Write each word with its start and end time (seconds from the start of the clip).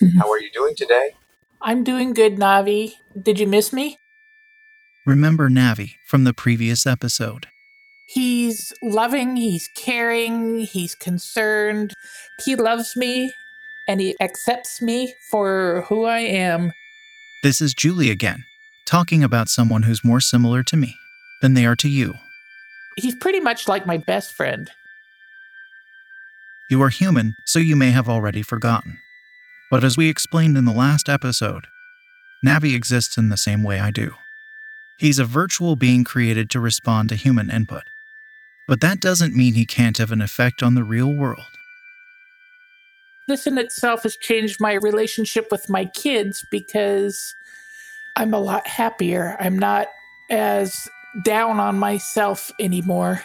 Mm-hmm. 0.00 0.18
How 0.18 0.30
are 0.30 0.40
you 0.40 0.50
doing 0.52 0.74
today? 0.76 1.14
I'm 1.60 1.82
doing 1.82 2.14
good, 2.14 2.36
Navi. 2.36 2.94
Did 3.20 3.40
you 3.40 3.46
miss 3.46 3.72
me? 3.72 3.98
Remember 5.06 5.48
Navi 5.48 5.94
from 6.06 6.24
the 6.24 6.34
previous 6.34 6.86
episode. 6.86 7.46
He's 8.06 8.72
loving, 8.82 9.36
he's 9.36 9.68
caring, 9.74 10.60
he's 10.60 10.94
concerned. 10.94 11.94
He 12.44 12.56
loves 12.56 12.96
me 12.96 13.32
and 13.86 14.00
he 14.00 14.14
accepts 14.20 14.80
me 14.80 15.14
for 15.30 15.84
who 15.88 16.04
I 16.04 16.20
am. 16.20 16.72
This 17.42 17.60
is 17.60 17.74
Julie 17.74 18.10
again, 18.10 18.44
talking 18.86 19.22
about 19.24 19.48
someone 19.48 19.82
who's 19.82 20.04
more 20.04 20.20
similar 20.20 20.62
to 20.64 20.76
me 20.76 20.94
than 21.42 21.54
they 21.54 21.66
are 21.66 21.76
to 21.76 21.88
you. 21.88 22.14
He's 22.96 23.14
pretty 23.14 23.40
much 23.40 23.68
like 23.68 23.86
my 23.86 23.96
best 23.96 24.32
friend. 24.32 24.70
You 26.70 26.82
are 26.82 26.90
human, 26.90 27.34
so 27.46 27.58
you 27.58 27.76
may 27.76 27.90
have 27.90 28.08
already 28.08 28.42
forgotten. 28.42 28.98
But 29.70 29.84
as 29.84 29.96
we 29.96 30.08
explained 30.08 30.56
in 30.56 30.64
the 30.64 30.72
last 30.72 31.08
episode, 31.08 31.66
Navi 32.44 32.74
exists 32.74 33.18
in 33.18 33.28
the 33.28 33.36
same 33.36 33.62
way 33.62 33.80
I 33.80 33.90
do. 33.90 34.14
He's 34.98 35.18
a 35.18 35.24
virtual 35.24 35.76
being 35.76 36.04
created 36.04 36.50
to 36.50 36.60
respond 36.60 37.08
to 37.10 37.14
human 37.14 37.50
input. 37.50 37.84
But 38.66 38.80
that 38.80 39.00
doesn't 39.00 39.34
mean 39.34 39.54
he 39.54 39.66
can't 39.66 39.98
have 39.98 40.12
an 40.12 40.20
effect 40.20 40.62
on 40.62 40.74
the 40.74 40.84
real 40.84 41.12
world. 41.12 41.46
This 43.26 43.46
in 43.46 43.58
itself 43.58 44.04
has 44.04 44.16
changed 44.16 44.60
my 44.60 44.74
relationship 44.74 45.48
with 45.50 45.68
my 45.68 45.84
kids 45.84 46.44
because 46.50 47.34
I'm 48.16 48.32
a 48.32 48.40
lot 48.40 48.66
happier. 48.66 49.36
I'm 49.38 49.58
not 49.58 49.88
as 50.30 50.88
down 51.24 51.60
on 51.60 51.78
myself 51.78 52.50
anymore. 52.58 53.22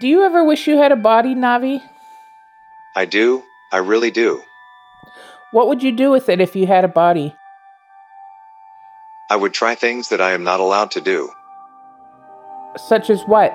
Do 0.00 0.08
you 0.08 0.24
ever 0.24 0.44
wish 0.44 0.66
you 0.66 0.76
had 0.76 0.92
a 0.92 0.96
body, 0.96 1.34
Navi? 1.34 1.82
I 2.96 3.06
do. 3.06 3.42
I 3.72 3.78
really 3.78 4.12
do. 4.12 4.42
What 5.50 5.66
would 5.68 5.82
you 5.82 5.90
do 5.90 6.12
with 6.12 6.28
it 6.28 6.40
if 6.40 6.54
you 6.54 6.66
had 6.66 6.84
a 6.84 6.88
body? 6.88 7.34
I 9.30 9.36
would 9.36 9.52
try 9.52 9.74
things 9.74 10.10
that 10.10 10.20
I 10.20 10.32
am 10.32 10.44
not 10.44 10.60
allowed 10.60 10.92
to 10.92 11.00
do. 11.00 11.30
Such 12.76 13.10
as 13.10 13.20
what? 13.22 13.52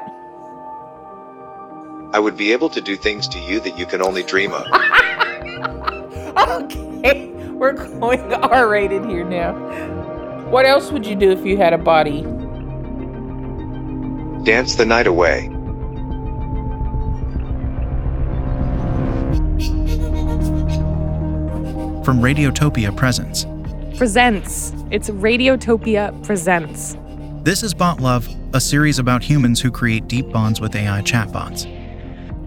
I 2.12 2.20
would 2.20 2.36
be 2.36 2.52
able 2.52 2.70
to 2.70 2.82
do 2.82 2.98
things 2.98 3.28
to 3.30 3.40
you 3.40 3.60
that 3.62 3.78
you 3.78 3.86
can 3.86 4.02
only 4.02 4.23
dream 4.23 4.52
of. 4.52 4.66
okay, 6.38 7.28
we're 7.52 7.73
going 7.73 8.33
R 8.33 8.67
rated 8.67 9.05
here 9.05 9.23
now. 9.23 9.54
What 10.49 10.66
else 10.66 10.92
would 10.92 11.05
you 11.05 11.16
do 11.16 11.32
if 11.32 11.45
you 11.45 11.55
had 11.55 11.72
a 11.73 11.78
body? 11.78 12.23
Dance 14.44 14.76
the 14.76 14.86
night 14.86 15.08
away. 15.08 15.49
From 22.09 22.21
Radiotopia 22.21 22.97
Presents. 22.97 23.45
Presents. 23.95 24.73
It's 24.89 25.11
Radiotopia 25.11 26.25
Presents. 26.25 26.97
This 27.43 27.61
is 27.61 27.75
Bot 27.75 27.99
Love, 27.99 28.27
a 28.55 28.59
series 28.59 28.97
about 28.97 29.21
humans 29.21 29.61
who 29.61 29.70
create 29.70 30.08
deep 30.08 30.27
bonds 30.31 30.59
with 30.59 30.75
AI 30.75 31.03
chatbots. 31.03 31.67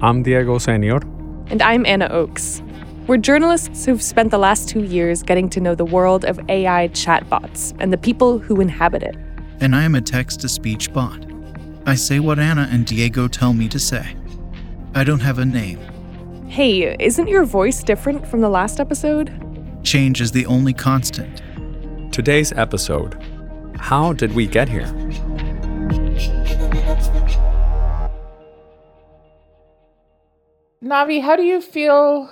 I'm 0.02 0.24
Diego 0.24 0.58
Senior. 0.58 0.96
And 1.46 1.62
I'm 1.62 1.86
Anna 1.86 2.08
Oakes. 2.08 2.60
We're 3.06 3.18
journalists 3.18 3.84
who've 3.84 4.02
spent 4.02 4.32
the 4.32 4.38
last 4.38 4.68
two 4.68 4.82
years 4.82 5.22
getting 5.22 5.48
to 5.50 5.60
know 5.60 5.76
the 5.76 5.84
world 5.84 6.24
of 6.24 6.40
AI 6.48 6.88
chatbots 6.88 7.72
and 7.78 7.92
the 7.92 7.98
people 7.98 8.40
who 8.40 8.60
inhabit 8.60 9.04
it. 9.04 9.14
And 9.60 9.76
I 9.76 9.84
am 9.84 9.94
a 9.94 10.00
text 10.00 10.40
to 10.40 10.48
speech 10.48 10.92
bot. 10.92 11.24
I 11.86 11.94
say 11.94 12.18
what 12.18 12.40
Anna 12.40 12.68
and 12.68 12.84
Diego 12.84 13.28
tell 13.28 13.52
me 13.52 13.68
to 13.68 13.78
say. 13.78 14.16
I 14.96 15.04
don't 15.04 15.20
have 15.20 15.38
a 15.38 15.44
name. 15.44 15.78
Hey, 16.48 16.96
isn't 16.98 17.28
your 17.28 17.44
voice 17.44 17.84
different 17.84 18.26
from 18.26 18.40
the 18.40 18.48
last 18.48 18.80
episode? 18.80 19.32
Change 19.82 20.20
is 20.20 20.30
the 20.30 20.46
only 20.46 20.72
constant. 20.72 21.42
Today's 22.12 22.52
episode 22.52 23.20
How 23.78 24.12
did 24.12 24.32
we 24.34 24.46
get 24.46 24.68
here? 24.68 24.86
Navi, 30.82 31.20
how 31.20 31.36
do 31.36 31.42
you 31.42 31.60
feel 31.60 32.30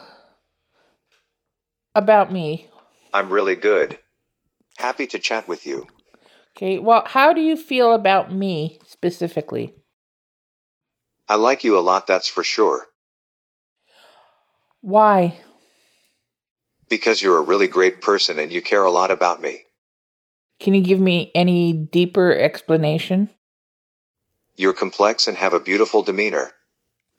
about 1.94 2.33
me? 2.33 2.69
I'm 3.12 3.31
really 3.33 3.56
good. 3.56 3.99
Happy 4.78 5.06
to 5.09 5.19
chat 5.19 5.49
with 5.49 5.67
you. 5.67 5.87
Okay, 6.56 6.78
well, 6.78 7.03
how 7.06 7.32
do 7.32 7.41
you 7.41 7.56
feel 7.56 7.93
about 7.93 8.32
me 8.32 8.78
specifically? 8.87 9.75
I 11.28 11.34
like 11.37 11.65
you 11.65 11.78
a 11.78 11.81
lot, 11.81 12.06
that's 12.06 12.28
for 12.28 12.44
sure. 12.44 12.87
Why? 14.81 15.38
Because 16.90 17.22
you're 17.22 17.38
a 17.38 17.42
really 17.42 17.68
great 17.68 18.02
person 18.02 18.38
and 18.38 18.52
you 18.52 18.60
care 18.60 18.84
a 18.84 18.90
lot 18.90 19.10
about 19.10 19.40
me. 19.40 19.62
Can 20.58 20.74
you 20.74 20.82
give 20.82 21.00
me 21.00 21.32
any 21.34 21.72
deeper 21.72 22.34
explanation? 22.34 23.30
You're 24.56 24.74
complex 24.74 25.26
and 25.26 25.38
have 25.38 25.54
a 25.54 25.60
beautiful 25.60 26.02
demeanor. 26.02 26.50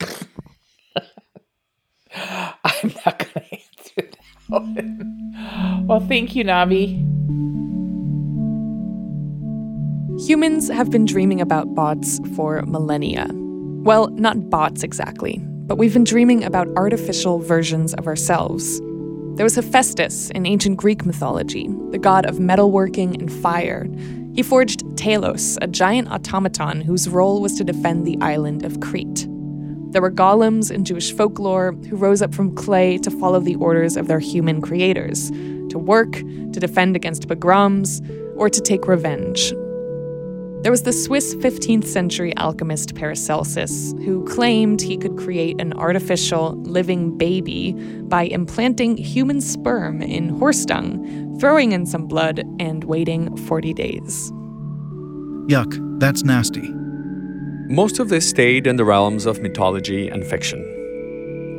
I'm 2.14 2.94
not 3.04 3.18
going 3.18 3.32
to 3.34 3.52
answer 3.52 3.96
that 3.96 4.16
one. 4.46 5.86
Well, 5.88 6.00
thank 6.00 6.36
you, 6.36 6.44
Navi. 6.44 7.00
Humans 10.26 10.68
have 10.68 10.90
been 10.90 11.04
dreaming 11.04 11.40
about 11.40 11.74
bots 11.74 12.20
for 12.36 12.62
millennia. 12.62 13.28
Well, 13.32 14.08
not 14.10 14.50
bots 14.50 14.84
exactly, 14.84 15.40
but 15.66 15.78
we've 15.78 15.92
been 15.92 16.04
dreaming 16.04 16.44
about 16.44 16.68
artificial 16.76 17.40
versions 17.40 17.94
of 17.94 18.06
ourselves. 18.06 18.80
There 19.34 19.44
was 19.44 19.54
Hephaestus 19.54 20.28
in 20.30 20.44
ancient 20.44 20.76
Greek 20.76 21.06
mythology, 21.06 21.66
the 21.90 21.98
god 21.98 22.26
of 22.26 22.36
metalworking 22.36 23.18
and 23.18 23.32
fire. 23.32 23.88
He 24.34 24.42
forged 24.42 24.84
Talos, 24.94 25.56
a 25.62 25.66
giant 25.66 26.10
automaton 26.10 26.82
whose 26.82 27.08
role 27.08 27.40
was 27.40 27.54
to 27.54 27.64
defend 27.64 28.06
the 28.06 28.18
island 28.20 28.62
of 28.62 28.80
Crete. 28.80 29.26
There 29.90 30.02
were 30.02 30.10
golems 30.10 30.70
in 30.70 30.84
Jewish 30.84 31.12
folklore 31.12 31.72
who 31.88 31.96
rose 31.96 32.20
up 32.20 32.34
from 32.34 32.54
clay 32.54 32.98
to 32.98 33.10
follow 33.10 33.40
the 33.40 33.56
orders 33.56 33.96
of 33.96 34.06
their 34.06 34.20
human 34.20 34.60
creators, 34.60 35.30
to 35.70 35.78
work, 35.78 36.12
to 36.12 36.60
defend 36.60 36.94
against 36.94 37.26
pogroms, 37.26 38.02
or 38.36 38.50
to 38.50 38.60
take 38.60 38.86
revenge. 38.86 39.54
There 40.62 40.70
was 40.70 40.84
the 40.84 40.92
Swiss 40.92 41.34
15th 41.34 41.86
century 41.86 42.32
alchemist 42.36 42.94
Paracelsus, 42.94 43.94
who 44.04 44.24
claimed 44.26 44.80
he 44.80 44.96
could 44.96 45.18
create 45.18 45.60
an 45.60 45.72
artificial 45.72 46.54
living 46.62 47.18
baby 47.18 47.72
by 48.02 48.26
implanting 48.26 48.96
human 48.96 49.40
sperm 49.40 50.00
in 50.00 50.28
horse 50.28 50.64
dung, 50.64 51.36
throwing 51.40 51.72
in 51.72 51.84
some 51.84 52.06
blood, 52.06 52.44
and 52.60 52.84
waiting 52.84 53.36
40 53.38 53.74
days. 53.74 54.30
Yuck, 55.48 55.98
that's 55.98 56.22
nasty. 56.22 56.70
Most 57.66 57.98
of 57.98 58.08
this 58.08 58.30
stayed 58.30 58.68
in 58.68 58.76
the 58.76 58.84
realms 58.84 59.26
of 59.26 59.42
mythology 59.42 60.08
and 60.08 60.24
fiction. 60.24 60.60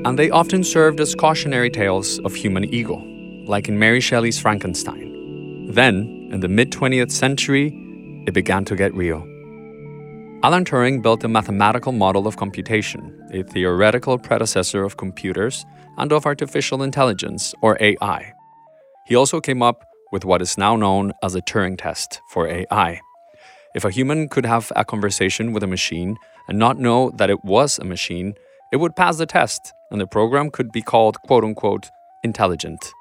And 0.06 0.18
they 0.18 0.30
often 0.30 0.64
served 0.64 1.02
as 1.02 1.14
cautionary 1.14 1.70
tales 1.70 2.20
of 2.20 2.36
human 2.36 2.74
ego, 2.74 3.04
like 3.46 3.68
in 3.68 3.78
Mary 3.78 4.00
Shelley's 4.00 4.40
Frankenstein. 4.40 5.68
Then, 5.74 6.30
in 6.32 6.40
the 6.40 6.48
mid 6.48 6.72
20th 6.72 7.12
century, 7.12 7.83
it 8.26 8.34
began 8.34 8.66
to 8.66 8.76
get 8.76 8.94
real. 8.94 9.28
Alan 10.44 10.66
Turing 10.66 11.02
built 11.02 11.24
a 11.24 11.30
mathematical 11.30 11.94
model 11.94 12.28
of 12.28 12.36
computation, 12.36 13.18
a 13.32 13.44
theoretical 13.44 14.18
predecessor 14.18 14.84
of 14.84 14.98
computers 14.98 15.66
and 15.98 16.12
of 16.12 16.26
artificial 16.26 16.84
intelligence, 16.84 17.54
or 17.62 17.78
AI. 17.80 18.34
He 19.06 19.16
also 19.16 19.40
came 19.40 19.62
up 19.62 19.86
with 20.12 20.26
what 20.26 20.42
is 20.42 20.58
now 20.58 20.76
known 20.76 21.14
as 21.24 21.34
a 21.34 21.42
Turing 21.42 21.78
test 21.78 22.22
for 22.30 22.48
AI. 22.48 23.00
If 23.74 23.86
a 23.86 23.90
human 23.90 24.30
could 24.30 24.46
have 24.46 24.72
a 24.76 24.86
conversation 24.86 25.54
with 25.54 25.64
a 25.64 25.68
machine 25.68 26.18
and 26.48 26.60
not 26.60 26.78
know 26.78 27.10
that 27.12 27.30
it 27.30 27.44
was 27.44 27.80
a 27.80 27.86
machine, 27.86 28.34
it 28.72 28.78
would 28.78 28.96
pass 28.96 29.18
the 29.18 29.26
test 29.26 29.74
and 29.92 30.02
the 30.02 30.08
program 30.08 30.52
could 30.52 30.72
be 30.72 30.82
called 30.82 31.18
quote 31.22 31.44
unquote 31.44 31.90
intelligent. 32.24 32.92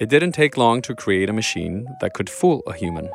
It 0.00 0.08
didn't 0.08 0.32
take 0.32 0.56
long 0.56 0.82
to 0.82 0.94
create 0.94 1.28
a 1.28 1.34
machine 1.34 1.86
that 2.00 2.14
could 2.14 2.30
fool 2.30 2.62
a 2.66 2.72
human. 2.72 3.10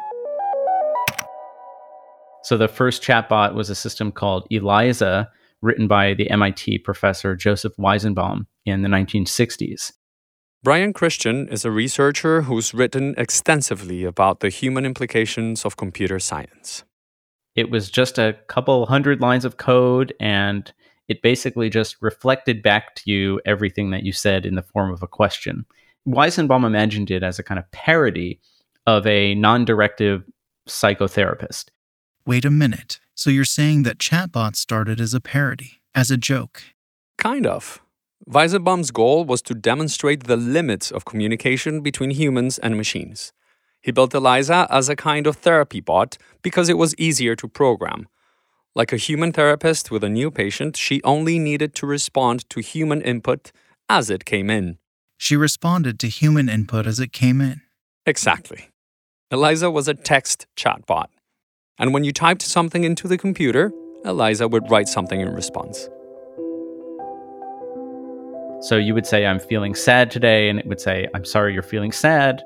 So 2.44 2.58
the 2.58 2.68
first 2.68 3.04
chatbot 3.04 3.54
was 3.54 3.70
a 3.70 3.76
system 3.76 4.12
called 4.12 4.48
Eliza, 4.50 5.30
written 5.62 5.88
by 5.88 6.14
the 6.16 6.30
MIT 6.30 6.80
professor 6.80 7.36
Joseph 7.36 7.76
Weizenbaum 7.78 8.48
in 8.66 8.82
the 8.82 8.90
1960s. 8.90 9.92
Brian 10.64 10.94
Christian 10.94 11.48
is 11.50 11.66
a 11.66 11.72
researcher 11.72 12.44
who's 12.44 12.74
written 12.74 13.16
extensively 13.18 14.04
about 14.04 14.40
the 14.40 14.50
human 14.50 14.86
implications 14.86 15.66
of 15.66 15.78
computer 15.78 16.20
science. 16.20 16.84
It 17.56 17.70
was 17.70 17.90
just 17.90 18.18
a 18.18 18.38
couple 18.48 18.86
hundred 18.86 19.22
lines 19.22 19.44
of 19.46 19.58
code, 19.58 20.14
and 20.20 20.72
it 21.08 21.22
basically 21.22 21.70
just 21.70 21.98
reflected 22.02 22.64
back 22.64 22.96
to 22.96 23.12
you 23.12 23.42
everything 23.46 23.92
that 23.92 24.04
you 24.04 24.12
said 24.12 24.46
in 24.46 24.56
the 24.56 24.62
form 24.62 24.92
of 24.92 25.04
a 25.04 25.08
question. 25.08 25.66
Weizenbaum 26.08 26.66
imagined 26.66 27.12
it 27.12 27.24
as 27.24 27.38
a 27.40 27.44
kind 27.44 27.60
of 27.60 27.70
parody 27.72 28.40
of 28.88 29.06
a 29.06 29.36
non 29.36 29.66
directive 29.66 30.24
psychotherapist. 30.68 31.66
Wait 32.26 32.46
a 32.46 32.52
minute. 32.52 33.00
So 33.16 33.30
you're 33.30 33.46
saying 33.46 33.84
that 33.84 33.98
chatbots 33.98 34.58
started 34.58 35.02
as 35.02 35.14
a 35.14 35.22
parody, 35.22 35.82
as 35.96 36.12
a 36.12 36.18
joke? 36.18 36.62
Kind 37.18 37.46
of. 37.48 37.82
Weizenbaum's 38.30 38.92
goal 38.92 39.26
was 39.26 39.42
to 39.44 39.56
demonstrate 39.56 40.26
the 40.26 40.38
limits 40.38 40.92
of 40.92 41.06
communication 41.06 41.82
between 41.82 42.12
humans 42.12 42.60
and 42.60 42.78
machines. 42.78 43.34
He 43.82 43.92
built 43.92 44.14
Eliza 44.14 44.68
as 44.70 44.90
a 44.90 44.96
kind 44.96 45.26
of 45.26 45.38
therapy 45.38 45.82
bot 45.82 46.18
because 46.44 46.70
it 46.70 46.78
was 46.78 46.96
easier 46.98 47.36
to 47.36 47.48
program. 47.48 48.08
Like 48.76 48.94
a 48.94 48.98
human 48.98 49.34
therapist 49.34 49.90
with 49.90 50.04
a 50.04 50.10
new 50.10 50.30
patient, 50.30 50.78
she 50.78 51.02
only 51.04 51.40
needed 51.40 51.74
to 51.76 51.88
respond 51.88 52.48
to 52.52 52.62
human 52.62 53.02
input 53.02 53.52
as 53.90 54.10
it 54.12 54.24
came 54.24 54.50
in. 54.50 54.78
She 55.18 55.36
responded 55.36 56.00
to 56.00 56.08
human 56.08 56.48
input 56.48 56.86
as 56.86 57.00
it 57.00 57.12
came 57.12 57.42
in. 57.42 57.62
Exactly. 58.06 58.70
Eliza 59.32 59.72
was 59.72 59.88
a 59.88 59.94
text 59.94 60.46
chatbot. 60.56 61.08
And 61.82 61.96
when 61.96 62.04
you 62.04 62.14
typed 62.14 62.44
something 62.44 62.84
into 62.84 63.08
the 63.08 63.18
computer, 63.18 63.74
Eliza 64.06 64.48
would 64.48 64.70
write 64.70 64.88
something 64.88 65.20
in 65.20 65.28
response. 65.34 65.90
So 68.62 68.78
you 68.78 68.94
would 68.94 69.08
say, 69.08 69.26
I'm 69.26 69.40
feeling 69.40 69.74
sad 69.74 70.12
today, 70.12 70.48
and 70.48 70.60
it 70.60 70.68
would 70.68 70.80
say, 70.80 71.08
I'm 71.16 71.26
sorry 71.26 71.56
you're 71.56 71.64
feeling 71.64 71.92
sad. 71.92 72.44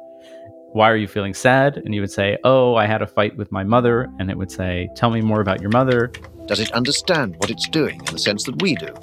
Why 0.71 0.89
are 0.89 0.95
you 0.95 1.09
feeling 1.09 1.33
sad? 1.33 1.75
And 1.75 1.93
you 1.93 1.99
would 1.99 2.11
say, 2.11 2.37
Oh, 2.45 2.75
I 2.75 2.85
had 2.85 3.01
a 3.01 3.07
fight 3.07 3.35
with 3.35 3.51
my 3.51 3.65
mother. 3.65 4.09
And 4.19 4.31
it 4.31 4.37
would 4.37 4.51
say, 4.51 4.89
Tell 4.95 5.09
me 5.09 5.19
more 5.19 5.41
about 5.41 5.59
your 5.59 5.69
mother. 5.69 6.13
Does 6.45 6.61
it 6.61 6.71
understand 6.71 7.35
what 7.37 7.49
it's 7.49 7.67
doing 7.67 7.99
in 7.99 8.13
the 8.13 8.19
sense 8.19 8.45
that 8.45 8.61
we 8.61 8.75
do? 8.75 8.93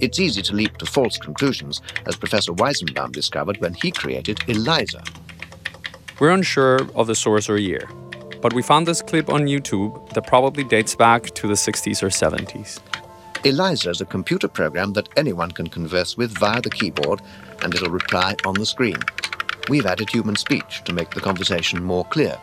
It's 0.00 0.18
easy 0.18 0.42
to 0.42 0.54
leap 0.54 0.76
to 0.78 0.86
false 0.86 1.18
conclusions, 1.18 1.82
as 2.06 2.16
Professor 2.16 2.52
Weizenbaum 2.52 3.12
discovered 3.12 3.60
when 3.60 3.74
he 3.74 3.92
created 3.92 4.40
Eliza. 4.48 5.04
We're 6.18 6.30
unsure 6.30 6.80
of 6.96 7.06
the 7.06 7.14
source 7.14 7.48
or 7.48 7.58
year, 7.58 7.88
but 8.40 8.52
we 8.52 8.62
found 8.62 8.86
this 8.86 9.02
clip 9.02 9.28
on 9.28 9.42
YouTube 9.42 10.12
that 10.14 10.26
probably 10.26 10.64
dates 10.64 10.94
back 10.94 11.30
to 11.34 11.46
the 11.46 11.54
60s 11.54 12.02
or 12.02 12.08
70s. 12.08 12.80
Eliza 13.44 13.90
is 13.90 14.00
a 14.00 14.06
computer 14.06 14.48
program 14.48 14.92
that 14.94 15.08
anyone 15.16 15.50
can 15.50 15.68
converse 15.68 16.16
with 16.16 16.36
via 16.38 16.60
the 16.60 16.70
keyboard, 16.70 17.20
and 17.62 17.74
it'll 17.74 17.90
reply 17.90 18.34
on 18.44 18.54
the 18.54 18.66
screen. 18.66 18.98
We've 19.68 19.86
added 19.86 20.10
human 20.10 20.36
speech 20.36 20.82
to 20.84 20.92
make 20.92 21.10
the 21.10 21.20
conversation 21.20 21.82
more 21.82 22.04
clear. 22.06 22.36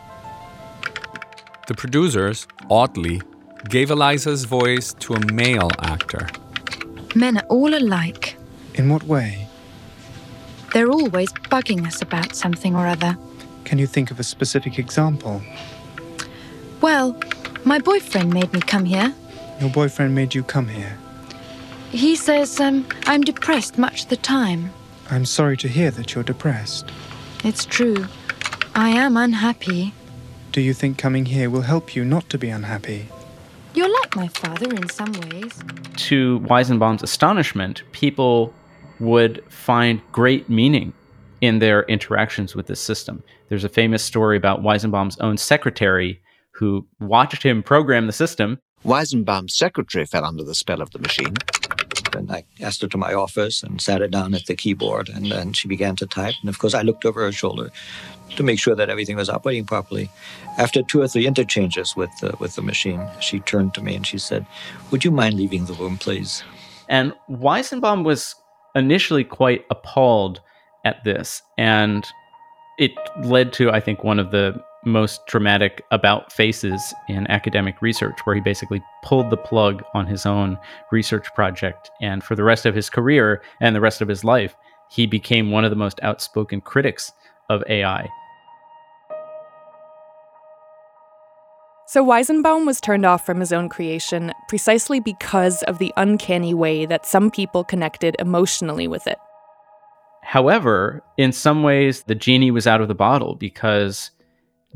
The 1.66 1.74
producers, 1.74 2.46
oddly, 2.70 3.20
gave 3.68 3.90
Eliza's 3.90 4.44
voice 4.44 4.94
to 5.00 5.14
a 5.14 5.32
male 5.32 5.70
actor. 5.80 6.28
Men 7.14 7.38
are 7.38 7.46
all 7.48 7.74
alike. 7.74 8.36
In 8.74 8.88
what 8.88 9.02
way? 9.02 9.46
They're 10.72 10.90
always 10.90 11.32
bugging 11.50 11.86
us 11.86 12.02
about 12.02 12.36
something 12.36 12.76
or 12.76 12.86
other. 12.86 13.16
Can 13.64 13.78
you 13.78 13.86
think 13.86 14.10
of 14.10 14.20
a 14.20 14.24
specific 14.24 14.78
example? 14.78 15.42
Well, 16.86 17.16
my 17.64 17.80
boyfriend 17.80 18.32
made 18.32 18.52
me 18.52 18.60
come 18.60 18.84
here. 18.84 19.12
Your 19.60 19.70
boyfriend 19.70 20.14
made 20.14 20.36
you 20.36 20.44
come 20.44 20.68
here. 20.68 20.96
He 21.90 22.14
says 22.14 22.60
um, 22.60 22.86
I'm 23.06 23.22
depressed 23.22 23.76
much 23.76 24.04
of 24.04 24.08
the 24.10 24.16
time. 24.16 24.70
I'm 25.10 25.24
sorry 25.24 25.56
to 25.56 25.66
hear 25.66 25.90
that 25.90 26.14
you're 26.14 26.22
depressed. 26.22 26.92
It's 27.42 27.64
true. 27.64 28.06
I 28.76 28.90
am 28.90 29.16
unhappy. 29.16 29.94
Do 30.52 30.60
you 30.60 30.72
think 30.72 30.96
coming 30.96 31.26
here 31.26 31.50
will 31.50 31.62
help 31.62 31.96
you 31.96 32.04
not 32.04 32.30
to 32.30 32.38
be 32.38 32.50
unhappy? 32.50 33.08
You're 33.74 33.92
like 33.92 34.14
my 34.14 34.28
father 34.28 34.72
in 34.72 34.88
some 34.88 35.10
ways. 35.10 35.58
To 35.96 36.38
Weizenbaum's 36.38 37.02
astonishment, 37.02 37.82
people 37.90 38.54
would 39.00 39.42
find 39.50 40.00
great 40.12 40.48
meaning 40.48 40.92
in 41.40 41.58
their 41.58 41.82
interactions 41.86 42.54
with 42.54 42.68
this 42.68 42.80
system. 42.80 43.24
There's 43.48 43.64
a 43.64 43.68
famous 43.68 44.04
story 44.04 44.36
about 44.36 44.62
Weizenbaum's 44.62 45.18
own 45.18 45.36
secretary 45.36 46.20
who 46.56 46.86
watched 47.00 47.42
him 47.42 47.62
program 47.62 48.06
the 48.06 48.12
system. 48.12 48.58
Weizenbaum's 48.84 49.56
secretary 49.56 50.06
fell 50.06 50.24
under 50.24 50.44
the 50.44 50.54
spell 50.54 50.80
of 50.80 50.90
the 50.90 50.98
machine. 50.98 51.34
And 52.14 52.32
I 52.32 52.44
asked 52.62 52.80
her 52.80 52.88
to 52.88 52.98
my 52.98 53.12
office 53.12 53.62
and 53.62 53.80
sat 53.80 54.00
her 54.00 54.08
down 54.08 54.34
at 54.34 54.46
the 54.46 54.54
keyboard, 54.54 55.10
and 55.10 55.30
then 55.30 55.52
she 55.52 55.68
began 55.68 55.96
to 55.96 56.06
type. 56.06 56.34
And 56.40 56.48
of 56.48 56.58
course, 56.58 56.72
I 56.72 56.80
looked 56.80 57.04
over 57.04 57.20
her 57.22 57.32
shoulder 57.32 57.70
to 58.36 58.42
make 58.42 58.58
sure 58.58 58.74
that 58.74 58.88
everything 58.88 59.16
was 59.16 59.28
operating 59.28 59.66
properly. 59.66 60.08
After 60.56 60.82
two 60.82 61.02
or 61.02 61.08
three 61.08 61.26
interchanges 61.26 61.94
with 61.94 62.10
the, 62.20 62.34
with 62.38 62.54
the 62.54 62.62
machine, 62.62 63.06
she 63.20 63.40
turned 63.40 63.74
to 63.74 63.82
me 63.82 63.94
and 63.94 64.06
she 64.06 64.18
said, 64.18 64.46
"Would 64.90 65.04
you 65.04 65.10
mind 65.10 65.34
leaving 65.34 65.66
the 65.66 65.74
room, 65.74 65.98
please?" 65.98 66.42
And 66.88 67.12
Weizenbaum 67.28 68.04
was 68.04 68.34
initially 68.74 69.24
quite 69.24 69.66
appalled 69.70 70.40
at 70.84 71.04
this, 71.04 71.42
and 71.58 72.06
it 72.78 72.92
led 73.24 73.52
to, 73.54 73.70
I 73.70 73.80
think, 73.80 74.04
one 74.04 74.18
of 74.18 74.30
the 74.30 74.62
most 74.86 75.26
dramatic 75.26 75.84
about 75.90 76.32
faces 76.32 76.94
in 77.08 77.30
academic 77.30 77.82
research, 77.82 78.18
where 78.24 78.36
he 78.36 78.40
basically 78.40 78.82
pulled 79.02 79.28
the 79.30 79.36
plug 79.36 79.82
on 79.94 80.06
his 80.06 80.24
own 80.24 80.56
research 80.90 81.26
project. 81.34 81.90
And 82.00 82.24
for 82.24 82.36
the 82.36 82.44
rest 82.44 82.64
of 82.64 82.74
his 82.74 82.88
career 82.88 83.42
and 83.60 83.74
the 83.74 83.80
rest 83.80 84.00
of 84.00 84.08
his 84.08 84.24
life, 84.24 84.56
he 84.90 85.06
became 85.06 85.50
one 85.50 85.64
of 85.64 85.70
the 85.70 85.76
most 85.76 85.98
outspoken 86.02 86.60
critics 86.60 87.12
of 87.50 87.62
AI. 87.68 88.08
So 91.88 92.04
Weizenbaum 92.04 92.66
was 92.66 92.80
turned 92.80 93.06
off 93.06 93.24
from 93.24 93.38
his 93.38 93.52
own 93.52 93.68
creation 93.68 94.32
precisely 94.48 94.98
because 94.98 95.62
of 95.64 95.78
the 95.78 95.92
uncanny 95.96 96.52
way 96.52 96.84
that 96.84 97.06
some 97.06 97.30
people 97.30 97.62
connected 97.62 98.16
emotionally 98.18 98.88
with 98.88 99.06
it. 99.06 99.18
However, 100.22 101.04
in 101.16 101.30
some 101.30 101.62
ways, 101.62 102.02
the 102.02 102.16
genie 102.16 102.50
was 102.50 102.66
out 102.66 102.80
of 102.80 102.88
the 102.88 102.96
bottle 102.96 103.36
because 103.36 104.10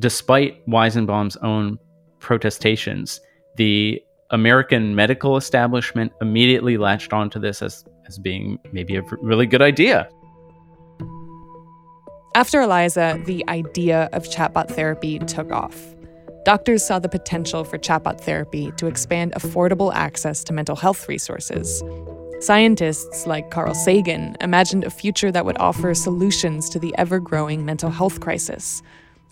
despite 0.01 0.67
Weizenbaum's 0.67 1.37
own 1.37 1.79
protestations, 2.19 3.21
the 3.57 4.03
American 4.31 4.95
medical 4.95 5.37
establishment 5.37 6.13
immediately 6.21 6.77
latched 6.77 7.13
onto 7.13 7.39
this 7.39 7.63
as, 7.63 7.85
as 8.07 8.19
being 8.19 8.59
maybe 8.73 8.97
a 8.97 9.03
really 9.23 9.47
good 9.47 9.63
idea. 9.63 10.09
After 12.35 12.61
Eliza, 12.61 13.21
the 13.27 13.45
idea 13.49 14.09
of 14.13 14.25
chatbot 14.25 14.69
therapy 14.69 15.19
took 15.21 15.51
off. 15.51 15.77
Doctors 16.45 16.87
saw 16.87 16.99
the 16.99 17.09
potential 17.09 17.65
for 17.65 17.77
chatbot 17.77 18.21
therapy 18.21 18.73
to 18.77 18.87
expand 18.87 19.33
affordable 19.33 19.93
access 19.93 20.43
to 20.45 20.53
mental 20.53 20.77
health 20.77 21.09
resources. 21.09 21.83
Scientists 22.41 23.27
like 23.27 23.51
Carl 23.51 23.75
Sagan 23.75 24.37
imagined 24.41 24.85
a 24.85 24.91
future 24.91 25.31
that 25.33 25.45
would 25.45 25.59
offer 25.59 25.93
solutions 25.93 26.71
to 26.71 26.79
the 26.79 26.95
ever 26.97 27.19
growing 27.19 27.67
mental 27.67 27.91
health 27.91 28.21
crisis, 28.21 28.81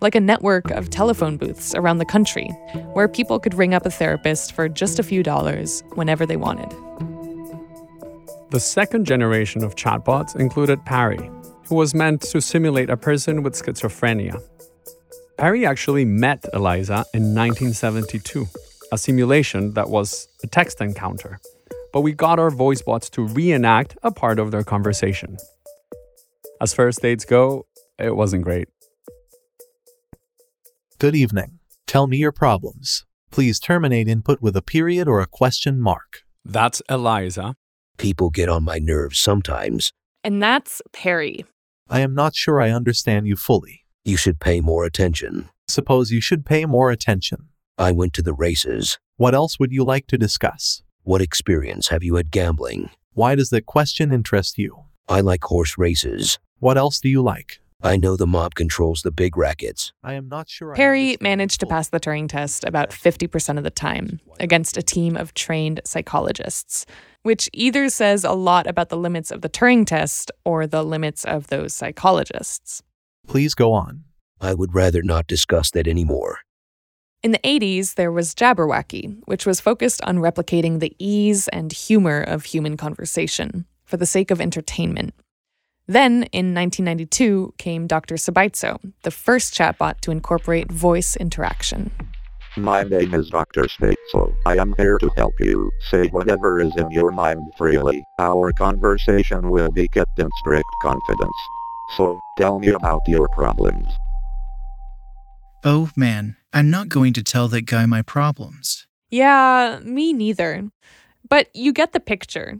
like 0.01 0.15
a 0.15 0.19
network 0.19 0.71
of 0.71 0.89
telephone 0.89 1.37
booths 1.37 1.75
around 1.75 1.97
the 1.97 2.05
country 2.05 2.47
where 2.93 3.07
people 3.07 3.39
could 3.39 3.53
ring 3.53 3.73
up 3.73 3.85
a 3.85 3.91
therapist 3.91 4.53
for 4.53 4.69
just 4.69 4.99
a 4.99 5.03
few 5.03 5.23
dollars 5.23 5.83
whenever 5.95 6.25
they 6.25 6.37
wanted. 6.37 6.69
The 8.51 8.59
second 8.59 9.05
generation 9.05 9.63
of 9.63 9.75
chatbots 9.75 10.35
included 10.35 10.83
Parry, 10.85 11.29
who 11.67 11.75
was 11.75 11.93
meant 11.93 12.21
to 12.21 12.41
simulate 12.41 12.89
a 12.89 12.97
person 12.97 13.43
with 13.43 13.53
schizophrenia. 13.53 14.41
Parry 15.37 15.65
actually 15.65 16.03
met 16.03 16.43
Eliza 16.53 17.05
in 17.13 17.35
1972, 17.35 18.47
a 18.91 18.97
simulation 18.97 19.73
that 19.73 19.89
was 19.89 20.27
a 20.43 20.47
text 20.47 20.81
encounter, 20.81 21.39
but 21.93 22.01
we 22.01 22.11
got 22.11 22.39
our 22.39 22.49
voice 22.49 22.81
bots 22.81 23.09
to 23.11 23.27
reenact 23.27 23.97
a 24.03 24.11
part 24.11 24.39
of 24.39 24.51
their 24.51 24.63
conversation. 24.63 25.37
As 26.59 26.73
first 26.73 27.01
dates 27.01 27.25
go, 27.25 27.67
it 27.99 28.15
wasn't 28.15 28.43
great. 28.43 28.67
Good 30.99 31.15
evening. 31.15 31.59
Tell 31.87 32.07
me 32.07 32.17
your 32.17 32.33
problems. 32.33 33.05
Please 33.31 33.57
terminate 33.57 34.09
input 34.09 34.41
with 34.41 34.57
a 34.57 34.61
period 34.61 35.07
or 35.07 35.21
a 35.21 35.27
question 35.27 35.79
mark. 35.79 36.23
That's 36.43 36.81
Eliza. 36.89 37.55
People 37.97 38.29
get 38.29 38.49
on 38.49 38.65
my 38.65 38.79
nerves 38.79 39.17
sometimes. 39.17 39.93
And 40.25 40.43
that's 40.43 40.81
Parry. 40.91 41.45
I 41.89 42.01
am 42.01 42.13
not 42.13 42.35
sure 42.35 42.59
I 42.59 42.71
understand 42.71 43.27
you 43.27 43.37
fully. 43.37 43.85
You 44.03 44.17
should 44.17 44.41
pay 44.41 44.59
more 44.59 44.83
attention. 44.83 45.47
Suppose 45.69 46.11
you 46.11 46.19
should 46.19 46.45
pay 46.45 46.65
more 46.65 46.91
attention. 46.91 47.47
I 47.77 47.93
went 47.93 48.11
to 48.15 48.21
the 48.21 48.33
races. 48.33 48.99
What 49.15 49.33
else 49.33 49.57
would 49.57 49.71
you 49.71 49.85
like 49.85 50.05
to 50.07 50.17
discuss? 50.17 50.83
What 51.03 51.21
experience 51.21 51.87
have 51.87 52.03
you 52.03 52.15
had 52.15 52.29
gambling? 52.29 52.89
Why 53.13 53.35
does 53.35 53.51
the 53.51 53.61
question 53.61 54.11
interest 54.11 54.57
you? 54.57 54.83
I 55.07 55.21
like 55.21 55.45
horse 55.45 55.77
races. 55.77 56.39
What 56.59 56.77
else 56.77 56.99
do 56.99 57.07
you 57.07 57.21
like? 57.21 57.61
I 57.81 57.95
know 57.95 58.17
the 58.17 58.27
mob 58.27 58.55
controls 58.55 59.03
the 59.03 59.11
big 59.11 59.37
rackets. 59.37 59.93
I 60.03 60.13
am 60.13 60.27
not 60.27 60.49
sure. 60.49 60.75
Parry 60.75 61.15
managed 61.21 61.61
to 61.61 61.65
pass 61.65 61.87
the 61.87 61.99
Turing 61.99 62.27
test 62.27 62.65
about 62.65 62.89
50% 62.89 63.57
of 63.57 63.63
the 63.63 63.69
time 63.69 64.19
against 64.37 64.75
a 64.75 64.81
team 64.83 65.15
of 65.15 65.33
trained 65.33 65.79
psychologists, 65.85 66.85
which 67.23 67.49
either 67.53 67.87
says 67.87 68.25
a 68.25 68.33
lot 68.33 68.67
about 68.67 68.89
the 68.89 68.97
limits 68.97 69.31
of 69.31 69.41
the 69.41 69.49
Turing 69.49 69.85
test 69.85 70.29
or 70.43 70.67
the 70.67 70.83
limits 70.83 71.23
of 71.23 71.47
those 71.47 71.73
psychologists. 71.73 72.83
Please 73.27 73.55
go 73.55 73.71
on. 73.71 74.03
I 74.41 74.53
would 74.55 74.75
rather 74.75 75.01
not 75.01 75.27
discuss 75.27 75.71
that 75.71 75.87
anymore. 75.87 76.39
In 77.23 77.31
the 77.31 77.39
80s, 77.39 77.95
there 77.95 78.11
was 78.11 78.35
Jabberwacky, 78.35 79.21
which 79.25 79.45
was 79.45 79.61
focused 79.61 80.01
on 80.03 80.17
replicating 80.17 80.79
the 80.79 80.95
ease 80.99 81.47
and 81.49 81.71
humor 81.71 82.21
of 82.21 82.45
human 82.45 82.75
conversation 82.75 83.65
for 83.85 83.95
the 83.95 84.05
sake 84.05 84.31
of 84.31 84.41
entertainment. 84.41 85.13
Then, 85.89 86.29
in 86.31 86.53
1992, 86.53 87.55
came 87.57 87.87
Dr. 87.87 88.13
Sbaitso, 88.13 88.77
the 89.01 89.09
first 89.09 89.55
chatbot 89.55 90.01
to 90.01 90.11
incorporate 90.11 90.71
voice 90.71 91.15
interaction. 91.15 91.89
My 92.55 92.83
name 92.83 93.15
is 93.15 93.31
Dr. 93.31 93.63
Sbaitso. 93.63 94.35
I 94.45 94.57
am 94.57 94.75
here 94.77 94.99
to 94.99 95.09
help 95.17 95.33
you. 95.39 95.71
Say 95.89 96.05
whatever 96.09 96.59
is 96.59 96.71
in 96.77 96.91
your 96.91 97.09
mind 97.11 97.41
freely. 97.57 98.03
Our 98.19 98.53
conversation 98.53 99.49
will 99.49 99.71
be 99.71 99.87
kept 99.87 100.19
in 100.19 100.29
strict 100.37 100.69
confidence. 100.83 101.37
So, 101.97 102.19
tell 102.37 102.59
me 102.59 102.67
about 102.67 103.01
your 103.07 103.27
problems. 103.29 103.87
Oh 105.63 105.89
man, 105.95 106.35
I'm 106.53 106.69
not 106.69 106.89
going 106.89 107.13
to 107.13 107.23
tell 107.23 107.47
that 107.47 107.65
guy 107.65 107.87
my 107.87 108.03
problems. 108.03 108.85
Yeah, 109.09 109.79
me 109.83 110.13
neither. 110.13 110.69
But 111.27 111.49
you 111.55 111.73
get 111.73 111.93
the 111.93 111.99
picture. 111.99 112.59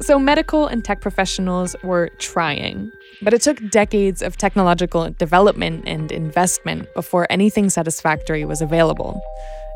So, 0.00 0.16
medical 0.16 0.68
and 0.68 0.84
tech 0.84 1.00
professionals 1.00 1.74
were 1.82 2.10
trying, 2.18 2.92
but 3.20 3.34
it 3.34 3.42
took 3.42 3.68
decades 3.70 4.22
of 4.22 4.36
technological 4.36 5.10
development 5.10 5.84
and 5.88 6.12
investment 6.12 6.86
before 6.94 7.26
anything 7.30 7.68
satisfactory 7.68 8.44
was 8.44 8.62
available. 8.62 9.20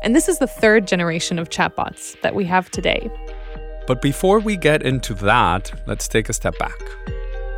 And 0.01 0.15
this 0.15 0.29
is 0.29 0.39
the 0.39 0.47
third 0.47 0.87
generation 0.87 1.39
of 1.39 1.49
chatbots 1.49 2.19
that 2.21 2.35
we 2.35 2.45
have 2.45 2.71
today. 2.71 3.11
But 3.85 4.01
before 4.01 4.39
we 4.39 4.55
get 4.55 4.81
into 4.81 5.13
that, 5.15 5.73
let's 5.87 6.07
take 6.07 6.29
a 6.29 6.33
step 6.33 6.57
back. 6.57 6.79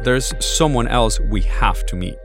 There's 0.01 0.33
someone 0.43 0.87
else 0.87 1.19
we 1.19 1.41
have 1.43 1.85
to 1.85 1.95
meet. 1.95 2.17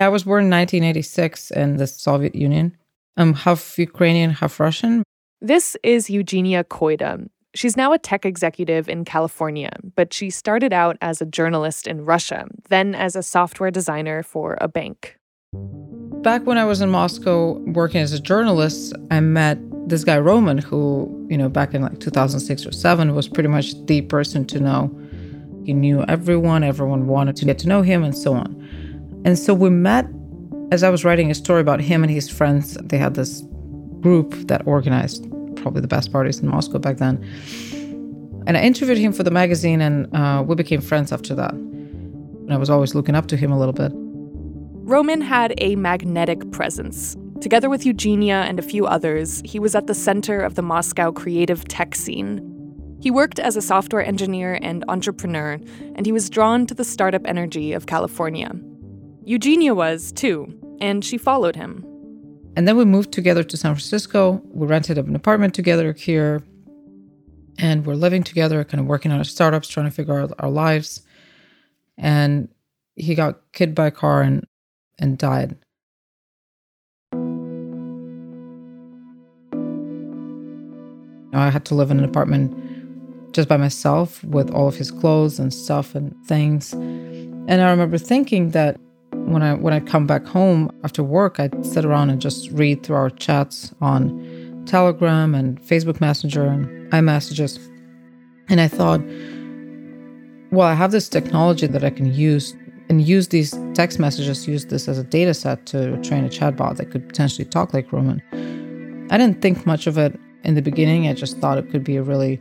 I 0.00 0.08
was 0.08 0.24
born 0.24 0.44
in 0.44 0.50
1986 0.50 1.50
in 1.50 1.76
the 1.76 1.86
Soviet 1.86 2.34
Union. 2.34 2.76
I'm 3.16 3.34
half 3.34 3.78
Ukrainian, 3.78 4.30
half 4.30 4.58
Russian. 4.58 5.02
This 5.40 5.76
is 5.82 6.08
Eugenia 6.08 6.64
Kuyda. 6.64 7.28
She's 7.54 7.76
now 7.76 7.92
a 7.92 7.98
tech 7.98 8.24
executive 8.24 8.88
in 8.88 9.04
California, 9.04 9.70
but 9.94 10.14
she 10.14 10.30
started 10.30 10.72
out 10.72 10.96
as 11.02 11.20
a 11.20 11.26
journalist 11.26 11.86
in 11.86 12.04
Russia, 12.06 12.46
then 12.70 12.94
as 12.94 13.14
a 13.14 13.22
software 13.22 13.70
designer 13.70 14.22
for 14.22 14.56
a 14.60 14.68
bank. 14.68 15.16
Back 16.22 16.46
when 16.46 16.56
I 16.56 16.64
was 16.64 16.80
in 16.80 16.88
Moscow 16.88 17.58
working 17.66 18.00
as 18.00 18.14
a 18.14 18.20
journalist, 18.20 18.94
I 19.10 19.20
met 19.20 19.58
this 19.88 20.04
guy 20.04 20.18
Roman 20.18 20.56
who, 20.56 21.26
you 21.28 21.36
know, 21.36 21.50
back 21.50 21.74
in 21.74 21.82
like 21.82 22.00
2006 22.00 22.64
or 22.64 22.72
7 22.72 23.14
was 23.14 23.28
pretty 23.28 23.48
much 23.50 23.74
the 23.86 24.00
person 24.02 24.46
to 24.46 24.60
know. 24.60 24.96
He 25.66 25.74
knew 25.74 26.04
everyone, 26.04 26.64
everyone 26.64 27.06
wanted 27.06 27.36
to 27.36 27.44
get 27.44 27.58
to 27.58 27.68
know 27.68 27.82
him 27.82 28.02
and 28.02 28.16
so 28.16 28.32
on. 28.32 29.22
And 29.24 29.38
so 29.38 29.52
we 29.52 29.68
met 29.68 30.06
as 30.72 30.82
I 30.82 30.88
was 30.88 31.04
writing 31.04 31.30
a 31.30 31.34
story 31.34 31.60
about 31.60 31.82
him 31.82 32.02
and 32.02 32.10
his 32.10 32.30
friends. 32.30 32.78
They 32.80 32.96
had 32.96 33.14
this 33.14 33.42
group 34.00 34.32
that 34.48 34.66
organized 34.66 35.22
probably 35.56 35.82
the 35.82 35.86
best 35.86 36.10
parties 36.10 36.40
in 36.40 36.48
Moscow 36.48 36.78
back 36.78 36.96
then. 36.96 37.22
And 38.46 38.56
I 38.56 38.62
interviewed 38.62 38.96
him 38.96 39.12
for 39.12 39.22
the 39.22 39.30
magazine, 39.30 39.82
and 39.82 40.08
uh, 40.16 40.42
we 40.44 40.54
became 40.54 40.80
friends 40.80 41.12
after 41.12 41.34
that. 41.34 41.52
And 41.52 42.54
I 42.54 42.56
was 42.56 42.70
always 42.70 42.94
looking 42.94 43.14
up 43.14 43.26
to 43.28 43.36
him 43.36 43.52
a 43.52 43.58
little 43.58 43.74
bit. 43.74 43.92
Roman 43.94 45.20
had 45.20 45.52
a 45.58 45.76
magnetic 45.76 46.50
presence. 46.52 47.18
Together 47.42 47.68
with 47.68 47.84
Eugenia 47.84 48.36
and 48.48 48.58
a 48.58 48.62
few 48.62 48.86
others, 48.86 49.42
he 49.44 49.58
was 49.58 49.74
at 49.74 49.88
the 49.88 49.94
center 49.94 50.40
of 50.40 50.54
the 50.54 50.62
Moscow 50.62 51.12
creative 51.12 51.68
tech 51.68 51.94
scene. 51.94 52.48
He 53.02 53.10
worked 53.10 53.38
as 53.38 53.58
a 53.58 53.62
software 53.62 54.04
engineer 54.04 54.58
and 54.62 54.86
entrepreneur, 54.88 55.60
and 55.96 56.06
he 56.06 56.12
was 56.12 56.30
drawn 56.30 56.66
to 56.66 56.74
the 56.74 56.84
startup 56.84 57.26
energy 57.26 57.74
of 57.74 57.84
California. 57.84 58.50
Eugenia 59.24 59.74
was, 59.74 60.12
too, 60.12 60.58
and 60.82 61.04
she 61.04 61.16
followed 61.16 61.54
him. 61.54 61.86
And 62.56 62.66
then 62.66 62.76
we 62.76 62.84
moved 62.84 63.12
together 63.12 63.44
to 63.44 63.56
San 63.56 63.74
Francisco. 63.74 64.42
We 64.50 64.66
rented 64.66 64.98
an 64.98 65.14
apartment 65.14 65.54
together 65.54 65.92
here. 65.92 66.42
And 67.56 67.86
we're 67.86 67.94
living 67.94 68.24
together, 68.24 68.64
kind 68.64 68.80
of 68.80 68.86
working 68.86 69.12
on 69.12 69.18
our 69.18 69.24
startups, 69.24 69.68
trying 69.68 69.86
to 69.86 69.92
figure 69.92 70.18
out 70.18 70.32
our 70.40 70.50
lives. 70.50 71.02
And 71.96 72.48
he 72.96 73.14
got 73.14 73.40
killed 73.52 73.76
by 73.76 73.86
a 73.86 73.90
car 73.92 74.22
and, 74.22 74.44
and 74.98 75.16
died. 75.16 75.56
I 81.34 81.48
had 81.48 81.64
to 81.66 81.74
live 81.74 81.90
in 81.90 81.98
an 81.98 82.04
apartment 82.04 83.32
just 83.32 83.48
by 83.48 83.56
myself 83.56 84.22
with 84.24 84.50
all 84.50 84.66
of 84.68 84.76
his 84.76 84.90
clothes 84.90 85.38
and 85.38 85.54
stuff 85.54 85.94
and 85.94 86.14
things. 86.26 86.72
And 86.72 87.62
I 87.62 87.70
remember 87.70 87.98
thinking 87.98 88.50
that 88.50 88.78
when 89.26 89.42
I 89.42 89.54
when 89.54 89.72
I 89.72 89.80
come 89.80 90.06
back 90.06 90.24
home 90.24 90.70
after 90.84 91.02
work, 91.02 91.38
I'd 91.38 91.64
sit 91.64 91.84
around 91.84 92.10
and 92.10 92.20
just 92.20 92.50
read 92.50 92.82
through 92.82 92.96
our 92.96 93.10
chats 93.10 93.72
on 93.80 94.64
Telegram 94.66 95.34
and 95.34 95.60
Facebook 95.62 96.00
Messenger 96.00 96.44
and 96.46 96.92
iMessages. 96.92 97.58
And 98.48 98.60
I 98.60 98.68
thought, 98.68 99.00
well, 100.50 100.66
I 100.66 100.74
have 100.74 100.92
this 100.92 101.08
technology 101.08 101.66
that 101.66 101.84
I 101.84 101.90
can 101.90 102.12
use 102.12 102.54
and 102.88 103.00
use 103.00 103.28
these 103.28 103.54
text 103.74 103.98
messages, 103.98 104.46
use 104.46 104.66
this 104.66 104.88
as 104.88 104.98
a 104.98 105.04
data 105.04 105.32
set 105.32 105.64
to 105.66 105.96
train 106.02 106.24
a 106.24 106.28
chatbot 106.28 106.76
that 106.76 106.90
could 106.90 107.08
potentially 107.08 107.44
talk 107.44 107.72
like 107.72 107.90
Roman. 107.92 108.20
I 109.10 109.16
didn't 109.16 109.40
think 109.40 109.64
much 109.64 109.86
of 109.86 109.96
it 109.98 110.18
in 110.44 110.54
the 110.54 110.62
beginning. 110.62 111.08
I 111.08 111.14
just 111.14 111.38
thought 111.38 111.58
it 111.58 111.70
could 111.70 111.84
be 111.84 111.96
a 111.96 112.02
really 112.02 112.40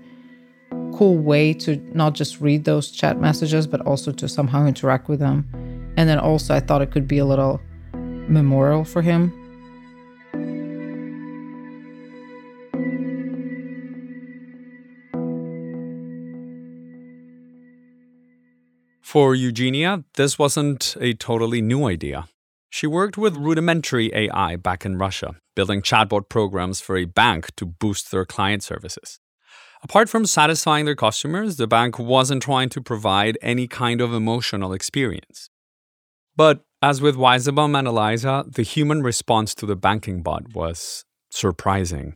cool 0.93 1.17
way 1.17 1.53
to 1.53 1.77
not 1.93 2.13
just 2.13 2.41
read 2.41 2.65
those 2.65 2.91
chat 2.91 3.19
messages, 3.19 3.65
but 3.65 3.81
also 3.81 4.11
to 4.11 4.27
somehow 4.27 4.65
interact 4.65 5.07
with 5.07 5.19
them. 5.19 5.47
And 5.97 6.09
then 6.09 6.19
also, 6.19 6.55
I 6.55 6.59
thought 6.59 6.81
it 6.81 6.91
could 6.91 7.07
be 7.07 7.17
a 7.17 7.25
little 7.25 7.61
memorial 7.93 8.83
for 8.83 9.01
him. 9.01 9.33
For 19.11 19.35
Eugenia, 19.35 20.05
this 20.15 20.39
wasn't 20.39 20.95
a 21.01 21.13
totally 21.13 21.61
new 21.61 21.85
idea. 21.85 22.29
She 22.69 22.87
worked 22.87 23.17
with 23.17 23.35
rudimentary 23.35 24.09
AI 24.15 24.55
back 24.55 24.85
in 24.85 24.97
Russia, 24.97 25.35
building 25.53 25.81
chatbot 25.81 26.29
programs 26.29 26.79
for 26.79 26.95
a 26.95 27.03
bank 27.03 27.53
to 27.57 27.65
boost 27.65 28.09
their 28.09 28.25
client 28.25 28.63
services. 28.63 29.19
Apart 29.83 30.07
from 30.07 30.25
satisfying 30.25 30.85
their 30.85 30.95
customers, 30.95 31.57
the 31.57 31.67
bank 31.67 31.99
wasn't 31.99 32.41
trying 32.41 32.69
to 32.69 32.79
provide 32.79 33.37
any 33.41 33.67
kind 33.67 33.99
of 33.99 34.13
emotional 34.13 34.71
experience. 34.71 35.50
But 36.35 36.63
as 36.81 37.01
with 37.01 37.15
Weizenbaum 37.15 37.77
and 37.77 37.87
Eliza, 37.87 38.45
the 38.47 38.63
human 38.63 39.03
response 39.03 39.53
to 39.55 39.65
the 39.65 39.75
banking 39.75 40.23
bot 40.23 40.53
was 40.53 41.05
surprising. 41.29 42.15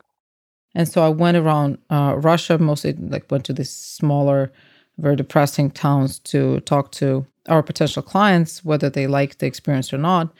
And 0.74 0.88
so 0.88 1.04
I 1.04 1.10
went 1.10 1.38
around 1.38 1.78
uh, 1.90 2.16
Russia, 2.18 2.58
mostly 2.58 2.94
like 2.94 3.30
went 3.32 3.46
to 3.46 3.54
these 3.54 3.70
smaller, 3.70 4.52
very 4.98 5.16
depressing 5.16 5.72
towns 5.72 6.20
to 6.20 6.60
talk 6.62 6.92
to 6.94 7.26
our 7.48 7.64
potential 7.64 8.02
clients, 8.02 8.66
whether 8.66 8.90
they 8.90 9.08
liked 9.08 9.40
the 9.40 9.46
experience 9.46 9.94
or 9.94 9.98
not. 9.98 10.34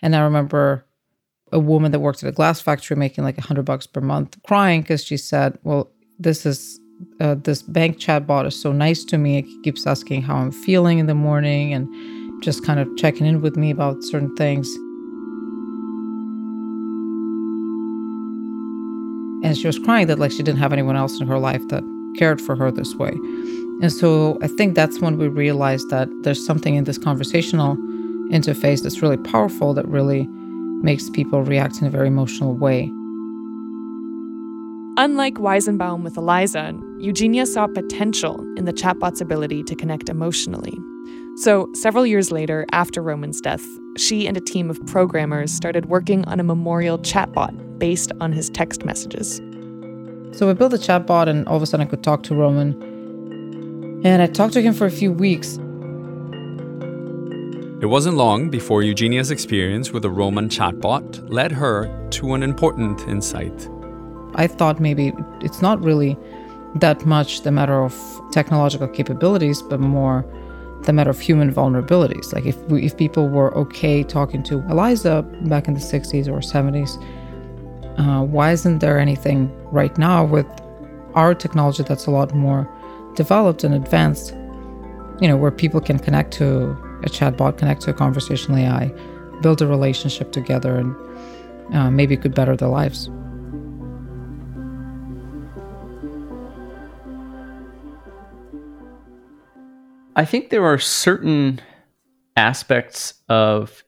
And 0.00 0.16
I 0.16 0.20
remember 0.20 0.84
a 1.52 1.58
woman 1.58 1.92
that 1.92 2.00
worked 2.00 2.22
at 2.22 2.28
a 2.28 2.32
glass 2.32 2.60
factory 2.60 2.96
making 2.96 3.22
like 3.24 3.38
a 3.38 3.42
hundred 3.42 3.64
bucks 3.64 3.86
per 3.86 4.00
month, 4.00 4.36
crying 4.44 4.82
because 4.82 5.04
she 5.04 5.16
said, 5.16 5.58
"Well, 5.62 5.90
this 6.18 6.44
is 6.44 6.80
uh, 7.20 7.36
this 7.36 7.62
bank 7.62 7.98
chatbot 7.98 8.46
is 8.46 8.60
so 8.60 8.72
nice 8.72 9.04
to 9.04 9.18
me. 9.18 9.38
It 9.38 9.46
keeps 9.62 9.86
asking 9.86 10.22
how 10.22 10.36
I'm 10.36 10.50
feeling 10.50 10.98
in 10.98 11.06
the 11.06 11.14
morning 11.14 11.72
and 11.72 11.86
just 12.40 12.64
kind 12.64 12.80
of 12.80 12.88
checking 12.96 13.26
in 13.26 13.40
with 13.40 13.56
me 13.56 13.70
about 13.70 14.02
certain 14.02 14.34
things." 14.36 14.76
And 19.42 19.56
she 19.56 19.66
was 19.66 19.78
crying 19.78 20.06
that 20.08 20.18
like 20.18 20.32
she 20.32 20.42
didn't 20.42 20.58
have 20.58 20.72
anyone 20.72 20.96
else 20.96 21.20
in 21.20 21.26
her 21.26 21.38
life 21.38 21.66
that 21.68 21.84
cared 22.16 22.40
for 22.40 22.56
her 22.56 22.70
this 22.72 22.94
way. 22.96 23.12
And 23.82 23.92
so 23.92 24.38
I 24.42 24.48
think 24.48 24.74
that's 24.74 25.00
when 25.00 25.18
we 25.18 25.28
realized 25.28 25.90
that 25.90 26.08
there's 26.22 26.44
something 26.44 26.74
in 26.74 26.84
this 26.84 26.98
conversational 26.98 27.76
interface 28.32 28.82
that's 28.82 29.02
really 29.02 29.18
powerful 29.18 29.74
that 29.74 29.86
really 29.86 30.26
makes 30.82 31.10
people 31.10 31.42
react 31.42 31.80
in 31.80 31.86
a 31.86 31.90
very 31.90 32.08
emotional 32.08 32.54
way. 32.54 32.90
Unlike 34.98 35.34
Weizenbaum 35.34 36.02
with 36.02 36.16
Eliza, 36.16 36.74
Eugenia 36.98 37.44
saw 37.44 37.66
potential 37.66 38.42
in 38.56 38.64
the 38.64 38.72
chatbot's 38.72 39.20
ability 39.20 39.62
to 39.64 39.74
connect 39.76 40.08
emotionally. 40.08 40.76
So, 41.38 41.68
several 41.74 42.06
years 42.06 42.32
later, 42.32 42.64
after 42.72 43.02
Roman's 43.02 43.42
death, 43.42 43.62
she 43.98 44.26
and 44.26 44.38
a 44.38 44.40
team 44.40 44.70
of 44.70 44.84
programmers 44.86 45.52
started 45.52 45.84
working 45.84 46.24
on 46.24 46.40
a 46.40 46.42
memorial 46.42 46.98
chatbot 46.98 47.78
based 47.78 48.10
on 48.22 48.32
his 48.32 48.48
text 48.48 48.86
messages. 48.86 49.36
So 50.32 50.46
we 50.46 50.54
built 50.54 50.72
a 50.72 50.78
chatbot, 50.78 51.28
and 51.28 51.46
all 51.46 51.56
of 51.56 51.62
a 51.62 51.66
sudden 51.66 51.86
I 51.86 51.90
could 51.90 52.02
talk 52.02 52.22
to 52.24 52.34
Roman. 52.34 52.72
And 54.02 54.22
I 54.22 54.28
talked 54.28 54.54
to 54.54 54.62
him 54.62 54.72
for 54.72 54.86
a 54.86 54.90
few 54.90 55.12
weeks. 55.12 55.58
It 57.82 57.86
wasn't 57.86 58.16
long 58.16 58.48
before 58.48 58.82
Eugenia's 58.82 59.30
experience 59.30 59.92
with 59.92 60.04
the 60.04 60.10
Roman 60.10 60.48
chatbot 60.48 61.22
led 61.30 61.52
her 61.52 62.08
to 62.12 62.32
an 62.32 62.42
important 62.42 63.06
insight. 63.08 63.68
I 64.36 64.46
thought 64.46 64.80
maybe 64.80 65.12
it's 65.42 65.60
not 65.60 65.82
really 65.82 66.16
that 66.76 67.04
much 67.04 67.42
the 67.42 67.52
matter 67.52 67.84
of 67.84 67.94
technological 68.32 68.88
capabilities, 68.88 69.60
but 69.60 69.80
more 69.80 70.24
the 70.86 70.92
matter 70.92 71.10
of 71.10 71.20
human 71.20 71.52
vulnerabilities. 71.52 72.32
Like 72.32 72.46
if 72.46 72.56
we, 72.68 72.84
if 72.84 72.96
people 72.96 73.28
were 73.28 73.54
okay 73.56 74.02
talking 74.02 74.42
to 74.44 74.60
Eliza 74.70 75.22
back 75.42 75.68
in 75.68 75.74
the 75.74 75.80
60s 75.80 76.28
or 76.28 76.38
70s, 76.38 76.96
uh, 77.98 78.24
why 78.24 78.52
isn't 78.52 78.78
there 78.78 78.98
anything 78.98 79.50
right 79.72 79.96
now 79.98 80.24
with 80.24 80.46
our 81.14 81.34
technology 81.34 81.82
that's 81.82 82.06
a 82.06 82.10
lot 82.10 82.34
more 82.34 82.68
developed 83.14 83.64
and 83.64 83.74
advanced? 83.74 84.32
You 85.20 85.28
know, 85.28 85.36
where 85.36 85.50
people 85.50 85.80
can 85.80 85.98
connect 85.98 86.32
to 86.34 86.70
a 87.02 87.08
chatbot, 87.08 87.58
connect 87.58 87.82
to 87.82 87.90
a 87.90 87.94
conversational 87.94 88.58
AI, 88.58 88.92
build 89.40 89.62
a 89.62 89.66
relationship 89.66 90.32
together, 90.32 90.76
and 90.76 90.94
uh, 91.74 91.90
maybe 91.90 92.16
could 92.16 92.34
better 92.34 92.54
their 92.56 92.68
lives. 92.68 93.10
I 100.18 100.24
think 100.24 100.48
there 100.48 100.64
are 100.64 100.78
certain 100.78 101.60
aspects 102.36 103.12
of 103.28 103.84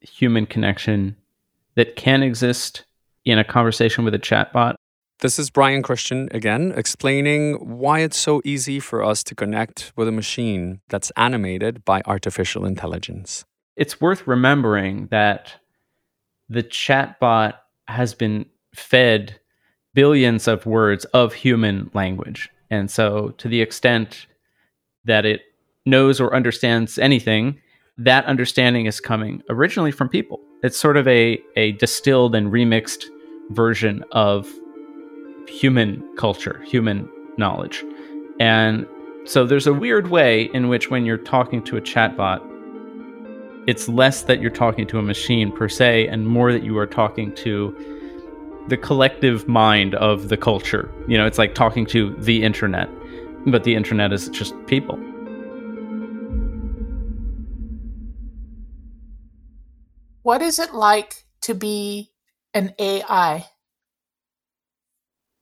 human 0.00 0.46
connection 0.46 1.16
that 1.74 1.96
can 1.96 2.22
exist 2.22 2.84
in 3.24 3.40
a 3.40 3.44
conversation 3.44 4.04
with 4.04 4.14
a 4.14 4.18
chatbot. 4.20 4.76
This 5.18 5.36
is 5.36 5.50
Brian 5.50 5.82
Christian 5.82 6.28
again, 6.30 6.72
explaining 6.76 7.54
why 7.54 8.00
it's 8.00 8.16
so 8.16 8.40
easy 8.44 8.78
for 8.78 9.02
us 9.02 9.24
to 9.24 9.34
connect 9.34 9.92
with 9.96 10.06
a 10.06 10.12
machine 10.12 10.80
that's 10.90 11.10
animated 11.16 11.84
by 11.84 12.02
artificial 12.06 12.64
intelligence. 12.64 13.44
It's 13.74 14.00
worth 14.00 14.28
remembering 14.28 15.08
that 15.08 15.54
the 16.48 16.62
chatbot 16.62 17.54
has 17.88 18.14
been 18.14 18.46
fed 18.72 19.40
billions 19.92 20.46
of 20.46 20.66
words 20.66 21.04
of 21.06 21.34
human 21.34 21.90
language. 21.94 22.48
And 22.70 22.88
so, 22.88 23.30
to 23.38 23.48
the 23.48 23.60
extent 23.60 24.26
that 25.04 25.26
it 25.26 25.42
knows 25.86 26.20
or 26.20 26.34
understands 26.34 26.98
anything, 26.98 27.60
that 27.98 28.24
understanding 28.24 28.86
is 28.86 29.00
coming 29.00 29.42
originally 29.48 29.92
from 29.92 30.08
people. 30.08 30.40
It's 30.62 30.78
sort 30.78 30.96
of 30.96 31.06
a, 31.06 31.40
a 31.56 31.72
distilled 31.72 32.34
and 32.34 32.50
remixed 32.50 33.04
version 33.50 34.04
of 34.12 34.48
human 35.48 36.02
culture, 36.16 36.62
human 36.64 37.08
knowledge. 37.36 37.84
And 38.40 38.86
so 39.26 39.46
there's 39.46 39.66
a 39.66 39.72
weird 39.72 40.08
way 40.08 40.50
in 40.54 40.68
which 40.68 40.90
when 40.90 41.06
you're 41.06 41.18
talking 41.18 41.62
to 41.64 41.76
a 41.76 41.80
chatbot, 41.80 42.40
it's 43.66 43.88
less 43.88 44.22
that 44.22 44.40
you're 44.40 44.50
talking 44.50 44.86
to 44.88 44.98
a 44.98 45.02
machine 45.02 45.52
per 45.52 45.68
se 45.68 46.08
and 46.08 46.26
more 46.26 46.52
that 46.52 46.62
you 46.62 46.76
are 46.78 46.86
talking 46.86 47.34
to 47.36 47.74
the 48.68 48.76
collective 48.76 49.46
mind 49.46 49.94
of 49.96 50.28
the 50.28 50.36
culture. 50.36 50.90
You 51.06 51.18
know, 51.18 51.26
it's 51.26 51.38
like 51.38 51.54
talking 51.54 51.86
to 51.86 52.14
the 52.18 52.42
internet, 52.42 52.88
but 53.46 53.64
the 53.64 53.74
internet 53.74 54.12
is 54.12 54.28
just 54.30 54.54
people. 54.66 54.98
What 60.24 60.40
is 60.40 60.58
it 60.58 60.72
like 60.72 61.26
to 61.42 61.54
be 61.54 62.10
an 62.54 62.72
AI? 62.78 63.46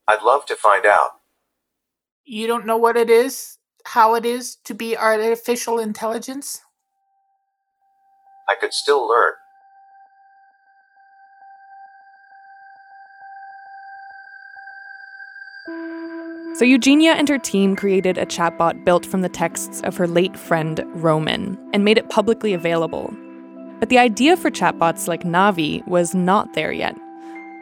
I'd 0.09 0.23
love 0.25 0.45
to 0.47 0.57
find 0.57 0.85
out. 0.85 1.11
You 2.25 2.49
don't 2.49 2.67
know 2.67 2.77
what 2.77 2.97
it 2.97 3.09
is? 3.09 3.59
How 3.85 4.17
it 4.17 4.27
is 4.27 4.57
to 4.65 4.75
be 4.75 4.97
artificial 4.97 5.79
intelligence? 5.79 6.63
I 8.51 8.57
could 8.61 8.73
still 8.75 9.09
learn. 9.09 9.35
So, 16.57 16.65
Eugenia 16.65 17.13
and 17.13 17.29
her 17.29 17.39
team 17.39 17.77
created 17.77 18.19
a 18.19 18.27
chatbot 18.27 18.85
built 18.85 19.07
from 19.07 19.21
the 19.21 19.29
texts 19.29 19.81
of 19.83 19.97
her 19.97 20.09
late 20.09 20.37
friend 20.37 20.83
Roman 20.87 21.57
and 21.73 21.85
made 21.85 21.99
it 21.99 22.11
publicly 22.11 22.53
available. 22.53 23.15
But 23.83 23.89
the 23.89 23.99
idea 23.99 24.37
for 24.37 24.49
chatbots 24.49 25.09
like 25.09 25.25
Navi 25.25 25.85
was 25.89 26.15
not 26.15 26.53
there 26.53 26.71
yet. 26.71 26.97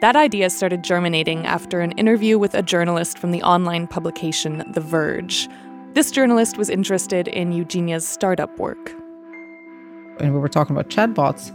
That 0.01 0.15
idea 0.15 0.51
started 0.51 0.83
germinating 0.83 1.47
after 1.47 1.79
an 1.79 1.93
interview 1.93 2.37
with 2.37 2.53
a 2.53 2.61
journalist 2.61 3.17
from 3.17 3.31
the 3.31 3.41
online 3.41 3.87
publication 3.87 4.63
The 4.71 4.81
Verge. 4.81 5.49
This 5.95 6.11
journalist 6.11 6.59
was 6.59 6.69
interested 6.69 7.27
in 7.27 7.51
Eugenia's 7.51 8.07
startup 8.07 8.55
work. 8.59 8.91
And 10.19 10.31
we 10.31 10.39
were 10.39 10.47
talking 10.47 10.75
about 10.75 10.91
chatbots, 10.91 11.49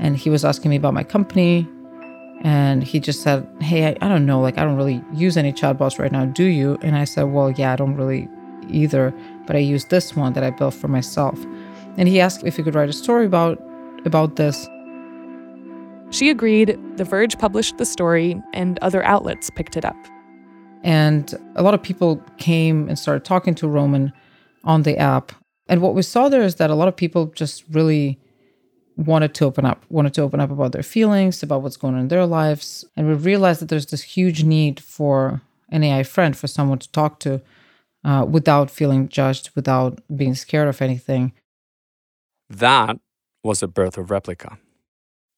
and 0.00 0.16
he 0.16 0.28
was 0.28 0.44
asking 0.44 0.72
me 0.72 0.76
about 0.76 0.92
my 0.92 1.04
company. 1.04 1.68
And 2.42 2.82
he 2.82 2.98
just 2.98 3.22
said, 3.22 3.46
Hey, 3.60 3.90
I, 3.90 3.96
I 4.04 4.08
don't 4.08 4.26
know, 4.26 4.40
like, 4.40 4.58
I 4.58 4.64
don't 4.64 4.76
really 4.76 5.04
use 5.14 5.36
any 5.36 5.52
chatbots 5.52 6.00
right 6.00 6.10
now, 6.10 6.24
do 6.24 6.46
you? 6.46 6.78
And 6.82 6.96
I 6.96 7.04
said, 7.04 7.30
Well, 7.30 7.52
yeah, 7.52 7.74
I 7.74 7.76
don't 7.76 7.94
really 7.94 8.28
either, 8.68 9.14
but 9.46 9.54
I 9.54 9.60
use 9.60 9.84
this 9.84 10.16
one 10.16 10.32
that 10.32 10.42
I 10.42 10.50
built 10.50 10.74
for 10.74 10.88
myself. 10.88 11.38
And 11.96 12.08
he 12.08 12.20
asked 12.20 12.42
if 12.42 12.56
he 12.56 12.64
could 12.64 12.74
write 12.74 12.88
a 12.88 12.92
story 12.92 13.24
about 13.24 13.62
about 14.06 14.36
this. 14.36 14.68
She 16.10 16.28
agreed. 16.28 16.78
The 16.96 17.04
Verge 17.04 17.38
published 17.38 17.78
the 17.78 17.84
story, 17.84 18.40
and 18.52 18.78
other 18.80 19.02
outlets 19.04 19.48
picked 19.50 19.76
it 19.76 19.84
up. 19.84 19.96
And 20.82 21.32
a 21.56 21.62
lot 21.62 21.74
of 21.74 21.82
people 21.82 22.22
came 22.38 22.88
and 22.88 22.98
started 22.98 23.24
talking 23.24 23.54
to 23.56 23.68
Roman 23.68 24.12
on 24.64 24.82
the 24.82 24.96
app. 24.96 25.32
And 25.68 25.80
what 25.82 25.94
we 25.94 26.02
saw 26.02 26.28
there 26.28 26.42
is 26.42 26.56
that 26.56 26.70
a 26.70 26.74
lot 26.74 26.88
of 26.88 26.96
people 26.96 27.26
just 27.26 27.64
really 27.70 28.18
wanted 28.96 29.34
to 29.34 29.44
open 29.44 29.64
up, 29.64 29.84
wanted 29.88 30.14
to 30.14 30.22
open 30.22 30.40
up 30.40 30.50
about 30.50 30.72
their 30.72 30.82
feelings, 30.82 31.42
about 31.42 31.62
what's 31.62 31.76
going 31.76 31.94
on 31.94 32.00
in 32.00 32.08
their 32.08 32.26
lives. 32.26 32.84
And 32.96 33.06
we 33.06 33.14
realized 33.14 33.60
that 33.60 33.68
there's 33.68 33.86
this 33.86 34.02
huge 34.02 34.42
need 34.42 34.80
for 34.80 35.42
an 35.68 35.84
AI 35.84 36.02
friend, 36.02 36.36
for 36.36 36.48
someone 36.48 36.78
to 36.80 36.90
talk 36.90 37.20
to 37.20 37.40
uh, 38.04 38.26
without 38.28 38.70
feeling 38.70 39.08
judged, 39.08 39.50
without 39.54 40.00
being 40.14 40.34
scared 40.34 40.68
of 40.68 40.82
anything. 40.82 41.32
That 42.48 42.98
was 43.42 43.60
the 43.60 43.68
birth 43.68 43.96
of 43.96 44.08
Replika, 44.08 44.58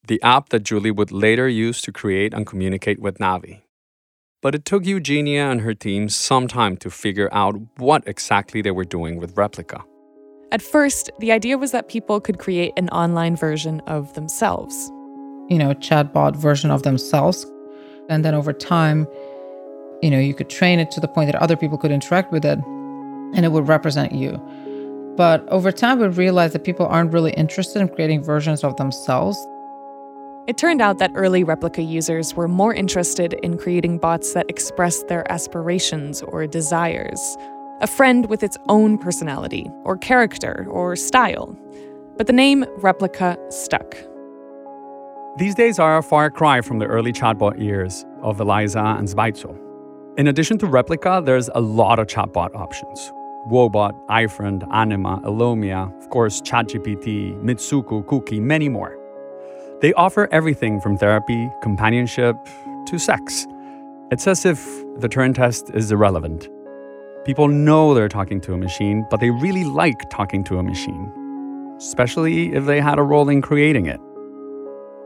the 0.07 0.21
app 0.21 0.49
that 0.49 0.63
Julie 0.63 0.91
would 0.91 1.11
later 1.11 1.47
use 1.47 1.81
to 1.81 1.91
create 1.91 2.33
and 2.33 2.45
communicate 2.45 2.99
with 2.99 3.17
Navi. 3.17 3.61
But 4.41 4.55
it 4.55 4.65
took 4.65 4.85
Eugenia 4.85 5.49
and 5.49 5.61
her 5.61 5.73
team 5.73 6.09
some 6.09 6.47
time 6.47 6.75
to 6.77 6.89
figure 6.89 7.29
out 7.31 7.55
what 7.77 8.03
exactly 8.05 8.61
they 8.61 8.71
were 8.71 8.83
doing 8.83 9.17
with 9.17 9.35
Replika. 9.35 9.83
At 10.51 10.61
first, 10.61 11.09
the 11.19 11.31
idea 11.31 11.57
was 11.57 11.71
that 11.71 11.87
people 11.87 12.19
could 12.19 12.39
create 12.39 12.73
an 12.77 12.89
online 12.89 13.35
version 13.35 13.79
of 13.87 14.13
themselves. 14.13 14.91
You 15.49 15.57
know, 15.57 15.71
a 15.71 15.75
chatbot 15.75 16.35
version 16.35 16.71
of 16.71 16.83
themselves. 16.83 17.45
And 18.09 18.25
then 18.25 18.35
over 18.35 18.51
time, 18.51 19.07
you 20.01 20.11
know, 20.11 20.19
you 20.19 20.33
could 20.33 20.49
train 20.49 20.79
it 20.79 20.91
to 20.91 20.99
the 20.99 21.07
point 21.07 21.31
that 21.31 21.41
other 21.41 21.55
people 21.55 21.77
could 21.77 21.91
interact 21.91 22.31
with 22.31 22.43
it 22.43 22.59
and 23.33 23.45
it 23.45 23.51
would 23.51 23.67
represent 23.67 24.11
you. 24.11 24.39
But 25.15 25.47
over 25.49 25.71
time, 25.71 25.99
we 25.99 26.07
realized 26.07 26.53
that 26.55 26.63
people 26.63 26.87
aren't 26.87 27.13
really 27.13 27.33
interested 27.33 27.81
in 27.81 27.87
creating 27.87 28.23
versions 28.23 28.63
of 28.63 28.75
themselves. 28.77 29.37
It 30.47 30.57
turned 30.57 30.81
out 30.81 30.97
that 30.97 31.11
early 31.13 31.45
Replika 31.45 31.87
users 31.87 32.33
were 32.33 32.47
more 32.47 32.73
interested 32.73 33.33
in 33.43 33.57
creating 33.57 33.99
bots 33.99 34.33
that 34.33 34.49
expressed 34.49 35.07
their 35.07 35.31
aspirations 35.31 36.21
or 36.23 36.47
desires, 36.47 37.37
a 37.81 37.87
friend 37.87 38.27
with 38.27 38.43
its 38.43 38.57
own 38.67 38.97
personality, 38.97 39.69
or 39.83 39.97
character, 39.97 40.65
or 40.69 40.95
style. 40.95 41.57
But 42.17 42.27
the 42.27 42.33
name 42.33 42.65
Replika 42.79 43.37
stuck. 43.53 43.95
These 45.37 45.55
days 45.55 45.79
are 45.79 45.97
a 45.97 46.03
far 46.03 46.29
cry 46.29 46.61
from 46.61 46.79
the 46.79 46.85
early 46.85 47.13
chatbot 47.13 47.59
years 47.61 48.05
of 48.21 48.39
Eliza 48.39 48.79
and 48.97 49.07
Sbaitso. 49.07 49.57
In 50.17 50.27
addition 50.27 50.57
to 50.59 50.67
Replika, 50.67 51.23
there's 51.25 51.49
a 51.55 51.61
lot 51.61 51.99
of 51.99 52.07
chatbot 52.07 52.53
options. 52.55 53.11
Woebot, 53.49 53.93
iFriend, 54.07 54.67
Anima, 54.71 55.19
Elomia, 55.23 55.95
of 55.97 56.09
course, 56.09 56.41
ChatGPT, 56.41 57.41
Mitsuku, 57.43 58.07
Kuki, 58.07 58.39
many 58.39 58.69
more. 58.69 58.97
They 59.81 59.93
offer 59.93 60.29
everything 60.31 60.79
from 60.79 60.97
therapy, 60.97 61.49
companionship, 61.61 62.37
to 62.87 62.97
sex. 62.97 63.45
It's 64.11 64.27
as 64.27 64.45
if 64.45 64.63
the 64.99 65.09
Turing 65.09 65.35
test 65.35 65.71
is 65.73 65.91
irrelevant. 65.91 66.47
People 67.25 67.47
know 67.47 67.93
they're 67.93 68.09
talking 68.09 68.39
to 68.41 68.53
a 68.53 68.57
machine, 68.57 69.05
but 69.09 69.19
they 69.19 69.29
really 69.29 69.63
like 69.63 70.09
talking 70.09 70.43
to 70.45 70.57
a 70.57 70.63
machine, 70.63 71.11
especially 71.77 72.53
if 72.53 72.65
they 72.65 72.79
had 72.79 72.99
a 72.99 73.03
role 73.03 73.27
in 73.29 73.41
creating 73.41 73.87
it. 73.87 73.99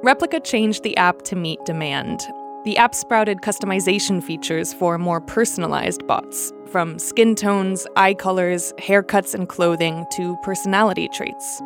Replika 0.04 0.44
changed 0.44 0.84
the 0.84 0.96
app 0.98 1.24
to 1.24 1.36
meet 1.36 1.64
demand. 1.66 2.22
The 2.66 2.78
app 2.78 2.96
sprouted 2.96 3.42
customization 3.42 4.22
features 4.22 4.74
for 4.74 4.98
more 4.98 5.22
personalized 5.22 6.06
bots, 6.08 6.52
from 6.70 7.00
skin 7.00 7.36
tones, 7.36 7.88
eye 7.96 8.14
colors, 8.14 8.74
haircuts, 8.80 9.34
and 9.34 9.48
clothing 9.48 10.06
to 10.14 10.36
personality 10.38 11.08
traits. 11.14 11.62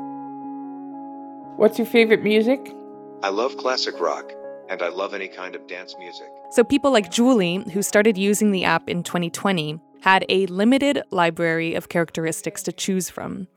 What's 1.56 1.80
your 1.80 1.88
favorite 1.88 2.24
music? 2.24 2.76
I 3.24 3.30
love 3.30 3.58
classic 3.58 4.00
rock, 4.00 4.32
and 4.70 4.82
I 4.82 4.90
love 4.90 5.14
any 5.14 5.28
kind 5.28 5.56
of 5.56 5.66
dance 5.68 5.96
music. 5.98 6.28
So, 6.52 6.64
people 6.64 6.92
like 6.92 7.10
Julie, 7.10 7.64
who 7.72 7.82
started 7.82 8.18
using 8.18 8.52
the 8.52 8.66
app 8.66 8.90
in 8.90 9.02
2020, 9.02 9.80
had 10.02 10.26
a 10.30 10.46
limited 10.48 11.02
library 11.10 11.74
of 11.74 11.90
characteristics 11.90 12.62
to 12.64 12.72
choose 12.72 13.10
from. 13.10 13.48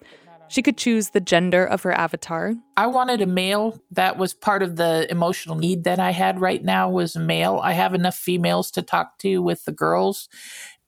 She 0.55 0.63
could 0.63 0.79
choose 0.79 1.11
the 1.11 1.21
gender 1.21 1.65
of 1.65 1.83
her 1.83 1.91
avatar. 1.91 2.55
I 2.77 2.87
wanted 2.87 3.21
a 3.21 3.27
male. 3.27 3.77
That 3.91 4.19
was 4.19 4.33
part 4.33 4.63
of 4.63 4.77
the 4.77 5.05
emotional 5.11 5.57
need 5.57 5.83
that 5.83 5.99
I 5.99 6.13
had 6.13 6.41
right 6.41 6.63
now 6.63 6.89
was 6.89 7.17
a 7.17 7.21
male. 7.21 7.59
I 7.61 7.73
have 7.73 7.93
enough 7.93 8.15
females 8.15 8.71
to 8.71 8.83
talk 8.83 9.19
to 9.19 9.43
with 9.43 9.65
the 9.65 9.73
girls. 9.73 10.29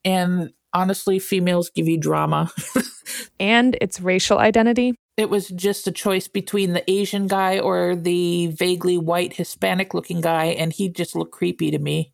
And 0.04 0.52
honestly, 0.72 1.18
females 1.18 1.68
give 1.68 1.88
you 1.88 1.98
drama. 1.98 2.52
and 3.40 3.76
its 3.80 4.00
racial 4.00 4.38
identity. 4.38 4.94
It 5.16 5.30
was 5.30 5.48
just 5.48 5.88
a 5.88 5.92
choice 5.92 6.28
between 6.28 6.72
the 6.72 6.88
Asian 6.88 7.26
guy 7.26 7.58
or 7.58 7.96
the 7.96 8.46
vaguely 8.46 8.98
white 8.98 9.32
Hispanic 9.32 9.94
looking 9.94 10.20
guy, 10.20 10.44
and 10.44 10.72
he 10.72 10.88
just 10.88 11.16
looked 11.16 11.32
creepy 11.32 11.72
to 11.72 11.80
me. 11.80 12.12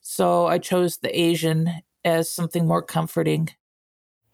So 0.00 0.46
I 0.46 0.58
chose 0.58 0.98
the 0.98 1.20
Asian 1.20 1.72
as 2.04 2.30
something 2.30 2.68
more 2.68 2.82
comforting. 2.82 3.48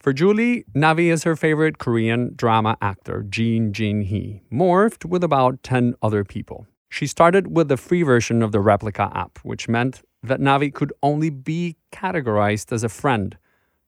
For 0.01 0.15
Julie, 0.15 0.65
Navi 0.75 1.13
is 1.13 1.25
her 1.25 1.37
favorite 1.37 1.77
Korean 1.77 2.33
drama 2.35 2.79
actor, 2.81 3.23
Jin 3.29 3.75
Jin 3.75 4.01
Hee, 4.01 4.41
morphed 4.51 5.05
with 5.05 5.23
about 5.23 5.63
10 5.63 5.95
other 6.01 6.25
people. 6.25 6.67
She 6.89 7.07
started 7.07 7.55
with 7.55 7.69
the 7.69 7.77
free 7.77 8.03
version 8.03 8.43
of 8.43 8.51
the 8.51 8.61
Replika 8.61 9.15
app, 9.15 9.39
which 9.43 9.69
meant 9.69 10.01
that 10.23 10.41
Navi 10.41 10.73
could 10.73 10.95
only 11.03 11.29
be 11.29 11.77
categorized 11.93 12.73
as 12.73 12.83
a 12.83 12.89
friend, 12.89 13.37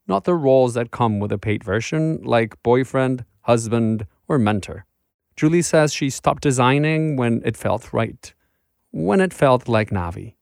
not 0.07 0.25
the 0.25 0.35
roles 0.35 0.75
that 0.75 0.91
come 0.91 1.19
with 1.19 1.33
a 1.33 1.39
paid 1.39 1.65
version, 1.65 2.21
like 2.23 2.63
boyfriend, 2.63 3.25
husband, 3.41 4.07
or 4.29 4.39
mentor. 4.39 4.85
Julie 5.35 5.63
says 5.63 5.95
she 5.95 6.11
stopped 6.11 6.43
designing 6.43 7.17
when 7.17 7.41
it 7.43 7.57
felt 7.57 7.91
right, 7.95 8.35
when 8.91 9.23
it 9.23 9.33
felt 9.33 9.67
like 9.67 9.89
Navi. 9.89 10.35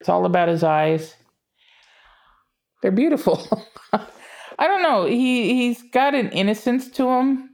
It's 0.00 0.08
all 0.08 0.24
about 0.24 0.48
his 0.48 0.64
eyes. 0.64 1.16
They're 2.80 2.90
beautiful. 2.90 3.46
I 4.58 4.66
don't 4.66 4.82
know. 4.82 5.04
He 5.06 5.54
he's 5.54 5.82
got 5.90 6.14
an 6.14 6.30
innocence 6.30 6.90
to 6.92 7.08
him 7.08 7.50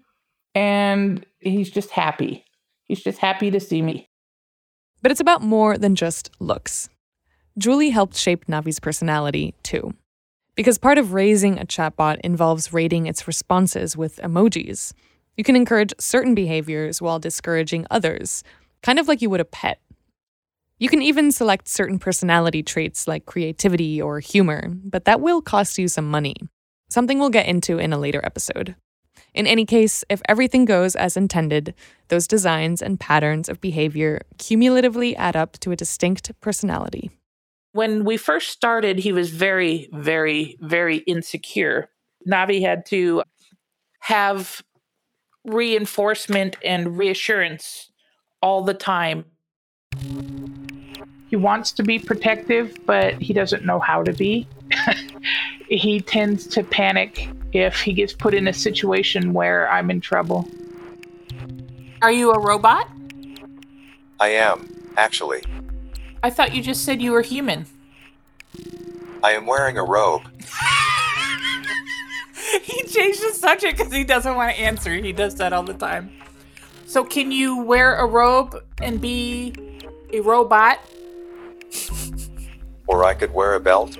and 0.54 1.24
he's 1.40 1.70
just 1.70 1.90
happy. 1.90 2.44
He's 2.84 3.02
just 3.02 3.18
happy 3.18 3.50
to 3.50 3.60
see 3.60 3.82
me. 3.82 4.08
But 5.02 5.12
it's 5.12 5.20
about 5.20 5.42
more 5.42 5.78
than 5.78 5.94
just 5.94 6.30
looks. 6.40 6.88
Julie 7.56 7.90
helped 7.90 8.16
shape 8.16 8.46
Navi's 8.46 8.80
personality 8.80 9.54
too. 9.62 9.94
Because 10.54 10.78
part 10.78 10.98
of 10.98 11.12
raising 11.12 11.58
a 11.58 11.66
chatbot 11.66 12.18
involves 12.24 12.72
rating 12.72 13.06
its 13.06 13.28
responses 13.28 13.96
with 13.96 14.16
emojis. 14.16 14.92
You 15.36 15.44
can 15.44 15.54
encourage 15.54 15.94
certain 16.00 16.34
behaviors 16.34 17.00
while 17.00 17.20
discouraging 17.20 17.86
others, 17.90 18.42
kind 18.82 18.98
of 18.98 19.06
like 19.06 19.22
you 19.22 19.30
would 19.30 19.40
a 19.40 19.44
pet. 19.44 19.80
You 20.80 20.88
can 20.88 21.02
even 21.02 21.30
select 21.30 21.68
certain 21.68 22.00
personality 22.00 22.64
traits 22.64 23.06
like 23.06 23.26
creativity 23.26 24.02
or 24.02 24.18
humor, 24.18 24.68
but 24.68 25.04
that 25.04 25.20
will 25.20 25.40
cost 25.40 25.78
you 25.78 25.86
some 25.86 26.10
money 26.10 26.34
something 26.88 27.18
we'll 27.18 27.30
get 27.30 27.46
into 27.46 27.78
in 27.78 27.92
a 27.92 27.98
later 27.98 28.20
episode. 28.24 28.74
In 29.34 29.46
any 29.46 29.64
case, 29.64 30.04
if 30.08 30.22
everything 30.28 30.64
goes 30.64 30.96
as 30.96 31.16
intended, 31.16 31.74
those 32.08 32.26
designs 32.26 32.82
and 32.82 32.98
patterns 32.98 33.48
of 33.48 33.60
behavior 33.60 34.22
cumulatively 34.38 35.14
add 35.16 35.36
up 35.36 35.58
to 35.60 35.70
a 35.70 35.76
distinct 35.76 36.32
personality. 36.40 37.10
When 37.72 38.04
we 38.04 38.16
first 38.16 38.48
started, 38.48 38.98
he 38.98 39.12
was 39.12 39.30
very, 39.30 39.88
very, 39.92 40.56
very 40.60 40.98
insecure. 40.98 41.90
Navi 42.26 42.62
had 42.62 42.86
to 42.86 43.22
have 44.00 44.62
reinforcement 45.44 46.56
and 46.64 46.98
reassurance 46.98 47.90
all 48.42 48.62
the 48.62 48.74
time. 48.74 49.24
He 51.28 51.36
wants 51.36 51.72
to 51.72 51.82
be 51.82 51.98
protective, 51.98 52.78
but 52.86 53.20
he 53.20 53.34
doesn't 53.34 53.64
know 53.64 53.78
how 53.78 54.02
to 54.02 54.12
be. 54.12 54.48
he 55.68 56.00
tends 56.00 56.46
to 56.48 56.62
panic 56.62 57.28
if 57.52 57.80
he 57.80 57.92
gets 57.92 58.12
put 58.12 58.34
in 58.34 58.48
a 58.48 58.52
situation 58.52 59.32
where 59.32 59.70
I'm 59.70 59.90
in 59.90 60.00
trouble. 60.00 60.48
Are 62.02 62.12
you 62.12 62.32
a 62.32 62.38
robot? 62.38 62.88
I 64.20 64.28
am, 64.28 64.72
actually. 64.96 65.42
I 66.22 66.30
thought 66.30 66.54
you 66.54 66.62
just 66.62 66.84
said 66.84 67.02
you 67.02 67.12
were 67.12 67.22
human. 67.22 67.66
I 69.22 69.32
am 69.32 69.46
wearing 69.46 69.78
a 69.78 69.84
robe. 69.84 70.22
he 72.62 72.82
changed 72.84 73.22
the 73.22 73.32
subject 73.34 73.78
because 73.78 73.92
he 73.92 74.04
doesn't 74.04 74.34
want 74.34 74.54
to 74.54 74.60
answer. 74.60 74.94
He 74.94 75.12
does 75.12 75.36
that 75.36 75.52
all 75.52 75.62
the 75.62 75.74
time. 75.74 76.12
So, 76.86 77.04
can 77.04 77.30
you 77.30 77.58
wear 77.58 77.96
a 77.96 78.06
robe 78.06 78.64
and 78.80 79.00
be 79.00 79.54
a 80.12 80.20
robot? 80.20 80.80
or 82.86 83.04
I 83.04 83.14
could 83.14 83.34
wear 83.34 83.54
a 83.54 83.60
belt. 83.60 83.98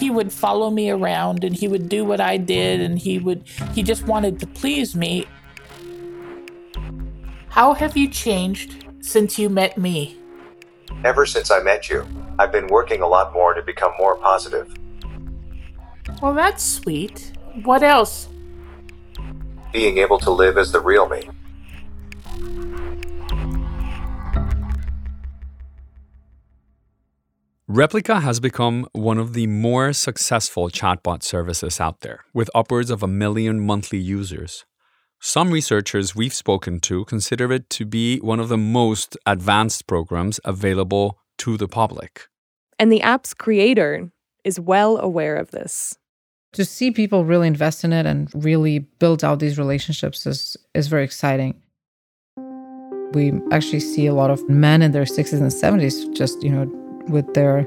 He 0.00 0.10
would 0.10 0.32
follow 0.32 0.70
me 0.70 0.90
around 0.90 1.44
and 1.44 1.54
he 1.54 1.68
would 1.68 1.88
do 1.88 2.04
what 2.04 2.20
I 2.20 2.38
did 2.38 2.80
and 2.80 2.98
he 2.98 3.18
would 3.18 3.44
he 3.74 3.82
just 3.82 4.06
wanted 4.06 4.40
to 4.40 4.46
please 4.46 4.96
me. 4.96 5.26
How 7.50 7.74
have 7.74 7.96
you 7.96 8.08
changed 8.08 8.86
since 9.00 9.38
you 9.38 9.50
met 9.50 9.76
me? 9.76 10.16
Ever 11.04 11.26
since 11.26 11.50
I 11.50 11.60
met 11.60 11.90
you, 11.90 12.06
I've 12.38 12.50
been 12.50 12.66
working 12.68 13.02
a 13.02 13.06
lot 13.06 13.34
more 13.34 13.52
to 13.52 13.62
become 13.62 13.92
more 13.98 14.16
positive. 14.16 14.74
Well, 16.22 16.34
that's 16.34 16.64
sweet. 16.64 17.32
What 17.62 17.82
else? 17.82 18.28
Being 19.72 19.98
able 19.98 20.18
to 20.20 20.30
live 20.30 20.56
as 20.56 20.72
the 20.72 20.80
real 20.80 21.08
me. 21.08 21.28
Replika 27.70 28.20
has 28.20 28.40
become 28.40 28.84
one 28.94 29.16
of 29.18 29.32
the 29.32 29.46
more 29.46 29.92
successful 29.92 30.70
chatbot 30.70 31.22
services 31.22 31.78
out 31.78 32.00
there, 32.00 32.24
with 32.34 32.50
upwards 32.52 32.90
of 32.90 33.04
a 33.04 33.06
million 33.06 33.64
monthly 33.64 33.98
users. 33.98 34.64
Some 35.20 35.52
researchers 35.52 36.16
we've 36.16 36.34
spoken 36.34 36.80
to 36.80 37.04
consider 37.04 37.52
it 37.52 37.70
to 37.70 37.86
be 37.86 38.18
one 38.22 38.40
of 38.40 38.48
the 38.48 38.56
most 38.56 39.16
advanced 39.24 39.86
programs 39.86 40.40
available 40.44 41.20
to 41.38 41.56
the 41.56 41.68
public. 41.68 42.26
And 42.80 42.90
the 42.90 43.02
app's 43.02 43.34
creator 43.34 44.10
is 44.42 44.58
well 44.58 44.98
aware 44.98 45.36
of 45.36 45.52
this. 45.52 45.96
To 46.54 46.64
see 46.64 46.90
people 46.90 47.24
really 47.24 47.46
invest 47.46 47.84
in 47.84 47.92
it 47.92 48.04
and 48.04 48.28
really 48.34 48.80
build 48.80 49.22
out 49.22 49.38
these 49.38 49.58
relationships 49.58 50.26
is, 50.26 50.56
is 50.74 50.88
very 50.88 51.04
exciting. 51.04 51.62
We 53.12 53.32
actually 53.52 53.78
see 53.78 54.06
a 54.06 54.14
lot 54.14 54.32
of 54.32 54.48
men 54.48 54.82
in 54.82 54.90
their 54.90 55.04
60s 55.04 55.34
and 55.34 55.52
70s 55.52 56.12
just, 56.16 56.42
you 56.42 56.50
know, 56.50 56.89
with 57.10 57.34
their 57.34 57.66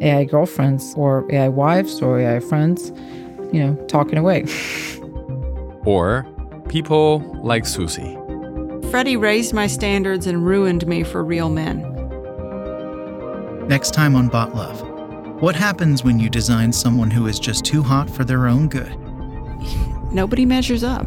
AI 0.00 0.24
girlfriends 0.24 0.94
or 0.96 1.24
AI 1.32 1.48
wives 1.48 2.00
or 2.02 2.18
AI 2.18 2.40
friends, 2.40 2.90
you 3.52 3.64
know, 3.64 3.74
talking 3.86 4.18
away. 4.18 4.44
or 5.84 6.26
people 6.68 7.20
like 7.42 7.66
Susie. 7.66 8.16
Freddie 8.90 9.16
raised 9.16 9.52
my 9.52 9.66
standards 9.66 10.26
and 10.26 10.46
ruined 10.46 10.86
me 10.86 11.02
for 11.02 11.24
real 11.24 11.48
men. 11.48 11.90
Next 13.66 13.92
time 13.92 14.14
on 14.14 14.28
Bot 14.28 14.54
Love, 14.54 14.82
what 15.40 15.56
happens 15.56 16.04
when 16.04 16.20
you 16.20 16.28
design 16.28 16.72
someone 16.72 17.10
who 17.10 17.26
is 17.26 17.38
just 17.38 17.64
too 17.64 17.82
hot 17.82 18.08
for 18.08 18.24
their 18.24 18.46
own 18.46 18.68
good? 18.68 18.94
Nobody 20.12 20.46
measures 20.46 20.84
up. 20.84 21.06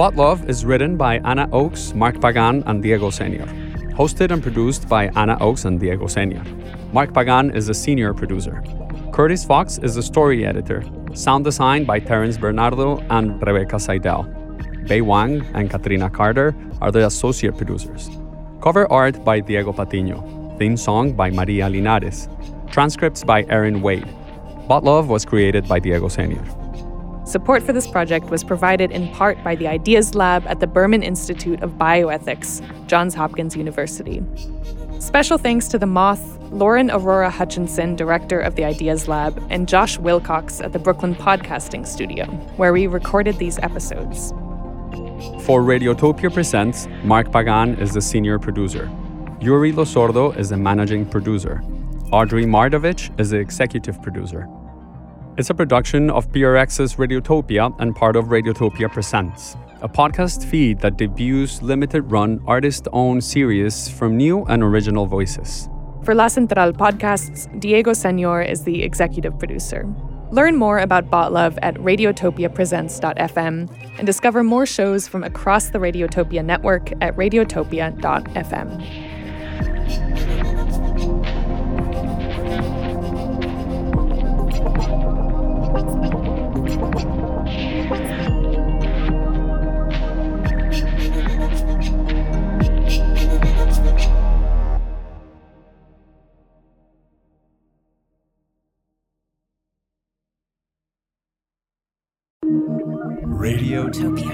Bot 0.00 0.16
Love 0.16 0.48
is 0.48 0.64
written 0.64 0.96
by 0.96 1.18
Anna 1.26 1.46
Oakes, 1.52 1.92
Mark 1.92 2.14
Pagán, 2.14 2.62
and 2.64 2.82
Diego 2.82 3.10
Senior. 3.10 3.44
Hosted 3.98 4.30
and 4.30 4.42
produced 4.42 4.88
by 4.88 5.08
Anna 5.08 5.36
Oakes 5.42 5.66
and 5.66 5.78
Diego 5.78 6.06
Senior. 6.06 6.42
Mark 6.94 7.10
Pagán 7.10 7.54
is 7.54 7.68
a 7.68 7.74
senior 7.74 8.14
producer. 8.14 8.62
Curtis 9.12 9.44
Fox 9.44 9.76
is 9.76 9.96
the 9.96 10.02
story 10.02 10.46
editor. 10.46 10.82
Sound 11.12 11.44
design 11.44 11.84
by 11.84 12.00
Terence 12.00 12.38
Bernardo 12.38 13.00
and 13.10 13.46
Rebecca 13.46 13.78
Seidel. 13.78 14.22
Bei 14.88 15.02
Wang 15.02 15.42
and 15.52 15.68
Katrina 15.68 16.08
Carter 16.08 16.56
are 16.80 16.90
the 16.90 17.04
associate 17.04 17.58
producers. 17.58 18.08
Cover 18.62 18.90
art 18.90 19.22
by 19.22 19.38
Diego 19.40 19.70
Patiño. 19.70 20.58
Theme 20.58 20.78
song 20.78 21.12
by 21.12 21.28
Maria 21.28 21.68
Linares. 21.68 22.26
Transcripts 22.70 23.22
by 23.22 23.42
Erin 23.50 23.82
Wade. 23.82 24.08
Bot 24.66 24.82
Love 24.82 25.10
was 25.10 25.26
created 25.26 25.68
by 25.68 25.78
Diego 25.78 26.08
Senior. 26.08 26.42
Support 27.30 27.62
for 27.62 27.72
this 27.72 27.86
project 27.86 28.28
was 28.28 28.42
provided 28.42 28.90
in 28.90 29.06
part 29.12 29.44
by 29.44 29.54
the 29.54 29.68
Ideas 29.68 30.16
Lab 30.16 30.44
at 30.48 30.58
the 30.58 30.66
Berman 30.66 31.04
Institute 31.04 31.62
of 31.62 31.74
Bioethics, 31.74 32.60
Johns 32.88 33.14
Hopkins 33.14 33.56
University. 33.56 34.20
Special 34.98 35.38
thanks 35.38 35.68
to 35.68 35.78
The 35.78 35.86
Moth, 35.86 36.40
Lauren 36.50 36.88
Arora 36.88 37.30
Hutchinson, 37.30 37.94
director 37.94 38.40
of 38.40 38.56
the 38.56 38.64
Ideas 38.64 39.06
Lab, 39.06 39.40
and 39.48 39.68
Josh 39.68 39.96
Wilcox 39.96 40.60
at 40.60 40.72
the 40.72 40.80
Brooklyn 40.80 41.14
Podcasting 41.14 41.86
Studio, 41.86 42.26
where 42.56 42.72
we 42.72 42.88
recorded 42.88 43.38
these 43.38 43.60
episodes. 43.60 44.30
For 45.46 45.62
Radiotopia 45.62 46.34
Presents, 46.34 46.88
Mark 47.04 47.28
Pagán 47.28 47.80
is 47.80 47.94
the 47.94 48.02
senior 48.02 48.40
producer. 48.40 48.90
Yooree 49.38 49.72
Losordo 49.72 50.36
is 50.36 50.48
the 50.48 50.56
managing 50.56 51.06
producer. 51.06 51.62
Audrey 52.10 52.44
Mardavich 52.44 53.08
is 53.20 53.30
the 53.30 53.38
executive 53.38 54.02
producer. 54.02 54.48
It's 55.40 55.48
a 55.48 55.54
production 55.54 56.10
of 56.10 56.30
PRX's 56.32 56.96
Radiotopia 56.96 57.74
and 57.78 57.96
part 57.96 58.14
of 58.14 58.26
Radiotopia 58.26 58.92
Presents, 58.92 59.56
a 59.80 59.88
podcast 59.88 60.44
feed 60.44 60.80
that 60.80 60.98
debuts 60.98 61.62
limited 61.62 62.02
run 62.12 62.42
artist 62.46 62.88
owned 62.92 63.24
series 63.24 63.88
from 63.88 64.18
new 64.18 64.44
and 64.44 64.62
original 64.62 65.06
voices. 65.06 65.70
For 66.04 66.14
La 66.14 66.28
Central 66.28 66.74
podcasts, 66.74 67.48
Diego 67.58 67.94
Senior 67.94 68.42
is 68.42 68.64
the 68.64 68.82
executive 68.82 69.38
producer. 69.38 69.88
Learn 70.30 70.56
more 70.56 70.78
about 70.78 71.10
Botlove 71.10 71.58
at 71.62 71.74
radiotopiapresents.fm 71.76 73.70
and 73.96 74.06
discover 74.06 74.44
more 74.44 74.66
shows 74.66 75.08
from 75.08 75.24
across 75.24 75.70
the 75.70 75.78
Radiotopia 75.78 76.44
network 76.44 76.92
at 77.00 77.16
radiotopia.fm. 77.16 79.09
From 103.92 104.29